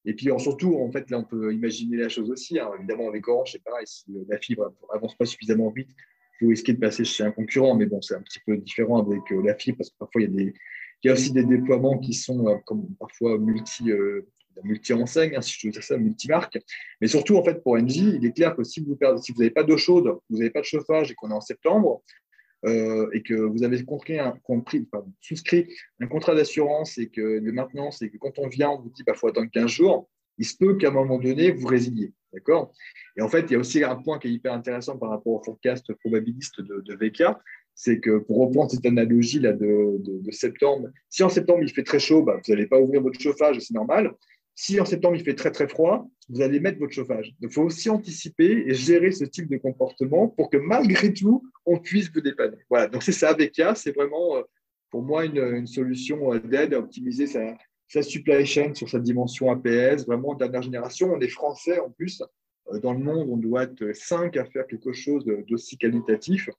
Et 0.05 0.13
puis 0.13 0.29
surtout, 0.37 0.77
en 0.77 0.89
fait, 0.91 1.09
là, 1.09 1.19
on 1.19 1.23
peut 1.23 1.53
imaginer 1.53 1.97
la 1.97 2.09
chose 2.09 2.31
aussi. 2.31 2.57
Hein. 2.59 2.71
Évidemment, 2.77 3.09
avec 3.09 3.27
Orange, 3.27 3.51
c'est 3.51 3.63
pareil, 3.63 3.85
si 3.85 4.05
la 4.29 4.39
fibre 4.39 4.73
avance 4.91 5.15
pas 5.15 5.25
suffisamment 5.25 5.69
vite, 5.69 5.89
il 5.89 6.45
faut 6.45 6.49
risquer 6.49 6.73
de 6.73 6.79
passer 6.79 7.03
chez 7.03 7.23
un 7.23 7.31
concurrent. 7.31 7.75
Mais 7.75 7.85
bon, 7.85 8.01
c'est 8.01 8.15
un 8.15 8.21
petit 8.21 8.39
peu 8.45 8.57
différent 8.57 9.05
avec 9.05 9.21
la 9.29 9.53
fibre 9.55 9.79
parce 9.79 9.89
que 9.91 9.97
parfois, 9.99 10.21
il 10.21 10.31
y 10.31 10.33
a, 10.33 10.37
des, 10.45 10.53
il 11.03 11.07
y 11.07 11.09
a 11.09 11.13
aussi 11.13 11.33
des 11.33 11.43
déploiements 11.43 11.99
qui 11.99 12.13
sont 12.13 12.59
comme 12.65 12.87
parfois 12.99 13.37
multi, 13.37 13.91
multi-enseigne, 14.63 15.35
hein, 15.35 15.41
si 15.41 15.55
je 15.59 15.67
veux 15.67 15.71
dire 15.71 15.83
ça, 15.83 15.97
multi-marque. 15.97 16.59
Mais 16.99 17.07
surtout, 17.07 17.37
en 17.37 17.43
fait, 17.43 17.61
pour 17.63 17.73
Engie, 17.73 18.15
il 18.15 18.25
est 18.25 18.33
clair 18.33 18.55
que 18.55 18.63
si 18.63 18.81
vous 18.81 18.97
n'avez 18.99 19.21
si 19.21 19.49
pas 19.51 19.63
d'eau 19.63 19.77
chaude, 19.77 20.17
vous 20.29 20.37
n'avez 20.37 20.49
pas 20.49 20.61
de 20.61 20.65
chauffage 20.65 21.11
et 21.11 21.15
qu'on 21.15 21.29
est 21.31 21.33
en 21.33 21.41
septembre, 21.41 22.03
euh, 22.65 23.09
et 23.13 23.23
que 23.23 23.33
vous 23.33 23.63
avez 23.63 23.83
compris 23.83 24.19
souscrit 25.19 25.67
un 25.99 26.07
contrat 26.07 26.35
d'assurance 26.35 26.99
et 26.99 27.07
que 27.09 27.39
de 27.39 27.51
maintenance, 27.51 28.01
et 28.03 28.09
que 28.09 28.17
quand 28.17 28.37
on 28.37 28.47
vient, 28.47 28.69
on 28.69 28.79
vous 28.79 28.89
dit 28.89 28.95
qu'il 28.95 29.05
bah, 29.05 29.15
faut 29.15 29.27
attendre 29.27 29.49
15 29.51 29.67
jours, 29.67 30.09
il 30.37 30.45
se 30.45 30.55
peut 30.57 30.77
qu'à 30.77 30.89
un 30.89 30.91
moment 30.91 31.17
donné, 31.17 31.51
vous 31.51 31.67
résiliez. 31.67 32.13
D'accord? 32.33 32.71
Et 33.17 33.21
en 33.21 33.27
fait, 33.27 33.41
il 33.41 33.53
y 33.53 33.55
a 33.55 33.59
aussi 33.59 33.83
un 33.83 33.95
point 33.95 34.19
qui 34.19 34.27
est 34.27 34.31
hyper 34.31 34.53
intéressant 34.53 34.97
par 34.97 35.09
rapport 35.09 35.33
au 35.33 35.43
forecast 35.43 35.91
probabiliste 35.95 36.61
de, 36.61 36.81
de 36.81 36.93
VK, 36.95 37.35
c'est 37.75 37.99
que 37.99 38.19
pour 38.19 38.37
reprendre 38.37 38.71
cette 38.71 38.85
analogie 38.85 39.39
là 39.39 39.53
de, 39.53 39.97
de, 39.99 40.31
septembre, 40.31 40.89
si 41.09 41.23
en 41.23 41.29
septembre 41.29 41.63
il 41.63 41.71
fait 41.71 41.83
très 41.83 41.99
chaud, 41.99 42.23
bah, 42.23 42.39
vous 42.43 42.53
n'allez 42.53 42.67
pas 42.67 42.79
ouvrir 42.79 43.01
votre 43.01 43.19
chauffage, 43.19 43.59
c'est 43.59 43.73
normal. 43.73 44.13
Si 44.55 44.79
en 44.79 44.85
septembre 44.85 45.15
il 45.15 45.23
fait 45.23 45.35
très 45.35 45.51
très 45.51 45.67
froid, 45.67 46.07
vous 46.29 46.41
allez 46.41 46.59
mettre 46.59 46.79
votre 46.79 46.93
chauffage. 46.93 47.33
Donc 47.39 47.51
il 47.51 47.53
faut 47.53 47.63
aussi 47.63 47.89
anticiper 47.89 48.65
et 48.67 48.73
gérer 48.73 49.11
ce 49.11 49.25
type 49.25 49.49
de 49.49 49.57
comportement 49.57 50.27
pour 50.27 50.49
que 50.49 50.57
malgré 50.57 51.13
tout, 51.13 51.43
on 51.65 51.79
puisse 51.79 52.11
vous 52.11 52.21
dépanner. 52.21 52.57
Voilà, 52.69 52.87
donc 52.87 53.03
c'est 53.03 53.11
ça 53.11 53.29
avec 53.29 53.59
c'est 53.75 53.95
vraiment 53.95 54.37
euh, 54.37 54.41
pour 54.89 55.03
moi 55.03 55.25
une, 55.25 55.67
solution 55.67 56.33
euh, 56.33 56.39
d'aide 56.39 56.73
à 56.73 56.79
optimiser 56.79 57.27
sa, 57.27 57.55
supply 58.01 58.45
chain 58.45 58.73
sur 58.73 58.89
sa 58.89 58.99
dimension 58.99 59.51
APS, 59.51 60.05
vraiment 60.05 60.35
dernière 60.35 60.61
génération. 60.61 61.11
On 61.13 61.19
est 61.19 61.27
français 61.27 61.79
en 61.79 61.89
plus. 61.89 62.21
Euh, 62.71 62.79
dans 62.79 62.93
le 62.93 62.99
monde, 62.99 63.29
on 63.29 63.37
doit 63.37 63.63
être 63.63 63.93
cinq 63.93 64.37
à 64.37 64.45
faire 64.45 64.67
quelque 64.67 64.93
chose 64.93 65.25
d'aussi 65.47 65.77
qualitatif. 65.77 66.49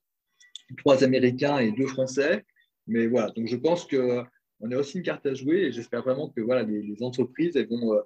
Trois 0.78 1.04
Américains 1.04 1.58
et 1.58 1.72
deux 1.72 1.86
Français. 1.86 2.44
Mais 2.86 3.06
voilà, 3.06 3.30
donc 3.30 3.46
je 3.46 3.56
pense 3.56 3.86
que 3.86 4.22
on 4.62 4.70
a 4.70 4.76
aussi 4.76 4.98
une 4.98 5.02
carte 5.02 5.26
à 5.26 5.34
jouer 5.34 5.64
et 5.64 5.72
j'espère 5.72 6.02
vraiment 6.02 6.30
que 6.30 6.40
voilà, 6.40 6.62
les, 6.62 7.02
entreprises 7.02 7.56
elles 7.56 7.68
vont, 7.68 7.94
euh, 7.94 8.00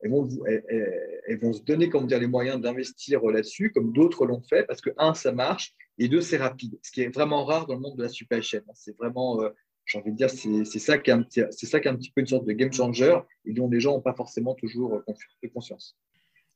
elles 0.00 0.10
vont, 0.10 0.28
elles, 0.46 1.38
vont, 1.38 1.52
se 1.52 1.62
donner 1.62 1.88
comment 1.90 2.06
dire, 2.06 2.20
les 2.20 2.28
moyens 2.28 2.60
d'investir 2.60 3.22
là-dessus, 3.24 3.72
comme 3.72 3.92
d'autres 3.92 4.24
l'ont 4.24 4.40
fait, 4.42 4.64
parce 4.64 4.80
que, 4.80 4.90
un, 4.98 5.14
ça 5.14 5.32
marche, 5.32 5.74
et 5.98 6.08
deux, 6.08 6.20
c'est 6.20 6.36
rapide, 6.36 6.78
ce 6.82 6.92
qui 6.92 7.02
est 7.02 7.08
vraiment 7.08 7.44
rare 7.44 7.66
dans 7.66 7.74
le 7.74 7.80
monde 7.80 7.96
de 7.96 8.02
la 8.04 8.08
supply 8.08 8.40
chain. 8.42 8.60
C'est 8.74 8.96
vraiment, 8.96 9.42
euh, 9.42 9.48
j'ai 9.84 9.98
envie 9.98 10.12
de 10.12 10.16
dire, 10.16 10.30
c'est 10.30 10.78
ça, 10.78 10.98
qui 10.98 11.10
est 11.10 11.12
un 11.12 11.22
petit, 11.22 11.42
ça 11.50 11.80
qui 11.80 11.88
est 11.88 11.90
un 11.90 11.96
petit 11.96 12.12
peu 12.12 12.20
une 12.20 12.26
sorte 12.26 12.46
de 12.46 12.52
game 12.52 12.72
changer 12.72 13.18
et 13.44 13.52
dont 13.52 13.68
les 13.68 13.80
gens 13.80 13.94
n'ont 13.94 14.00
pas 14.00 14.14
forcément 14.14 14.54
toujours 14.54 14.94
euh, 14.94 15.48
conscience. 15.52 15.98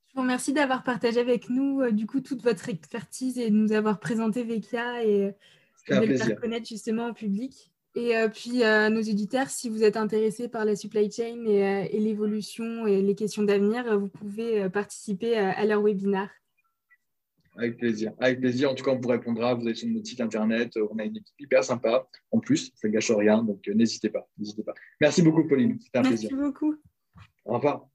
Je 0.09 0.15
vous 0.15 0.23
remercie 0.23 0.53
d'avoir 0.53 0.83
partagé 0.83 1.21
avec 1.21 1.51
nous 1.51 1.89
du 1.93 2.05
coup 2.05 2.21
toute 2.21 2.43
votre 2.43 2.69
expertise 2.69 3.39
et 3.39 3.49
de 3.49 3.55
nous 3.55 3.71
avoir 3.71 4.01
présenté 4.01 4.43
Vecchia 4.43 5.05
et 5.05 5.37
de 5.89 6.05
le 6.05 6.17
faire 6.17 6.41
connaître 6.41 6.67
justement 6.67 7.11
au 7.11 7.15
public. 7.15 7.70
Et 7.97 8.17
euh, 8.17 8.29
puis, 8.29 8.63
à 8.63 8.89
nos 8.89 9.01
éditeurs, 9.01 9.49
si 9.49 9.69
vous 9.69 9.83
êtes 9.83 9.97
intéressés 9.97 10.49
par 10.49 10.65
la 10.65 10.77
supply 10.77 11.11
chain 11.11 11.45
et, 11.45 11.65
euh, 11.65 11.99
l'évolution 11.99 12.87
et 12.87 13.03
les 13.03 13.15
questions 13.15 13.43
d'avenir, 13.43 13.99
vous 13.99 14.09
pouvez 14.09 14.63
euh, 14.63 14.69
participer 14.69 15.37
à 15.37 15.65
leur 15.65 15.83
webinaire. 15.83 16.31
Avec 17.57 17.79
plaisir. 17.79 18.13
Avec 18.21 18.41
plaisir. 18.41 18.71
En 18.71 18.75
tout 18.75 18.85
cas, 18.85 18.93
on 18.93 19.01
vous 19.01 19.09
répondra. 19.09 19.55
Vous 19.55 19.69
êtes 19.69 19.77
sur 19.77 19.89
notre 19.89 20.07
site 20.07 20.21
internet. 20.21 20.79
On 20.91 20.99
a 20.99 21.05
une 21.05 21.17
équipe 21.17 21.35
hyper 21.41 21.65
sympa. 21.65 22.07
En 22.31 22.39
plus, 22.39 22.73
ça 22.77 22.87
ne 22.87 22.93
gâche 22.93 23.11
rien. 23.11 23.43
Donc, 23.43 23.67
n'hésitez 23.67 24.09
pas. 24.09 24.29
N'hésitez 24.39 24.63
pas. 24.63 24.73
Merci 25.01 25.23
beaucoup, 25.23 25.47
Pauline. 25.47 25.79
C'était 25.81 25.99
un 25.99 26.03
plaisir. 26.03 26.31
Merci 26.33 26.47
beaucoup. 26.47 26.77
Au 27.45 27.55
revoir. 27.55 27.89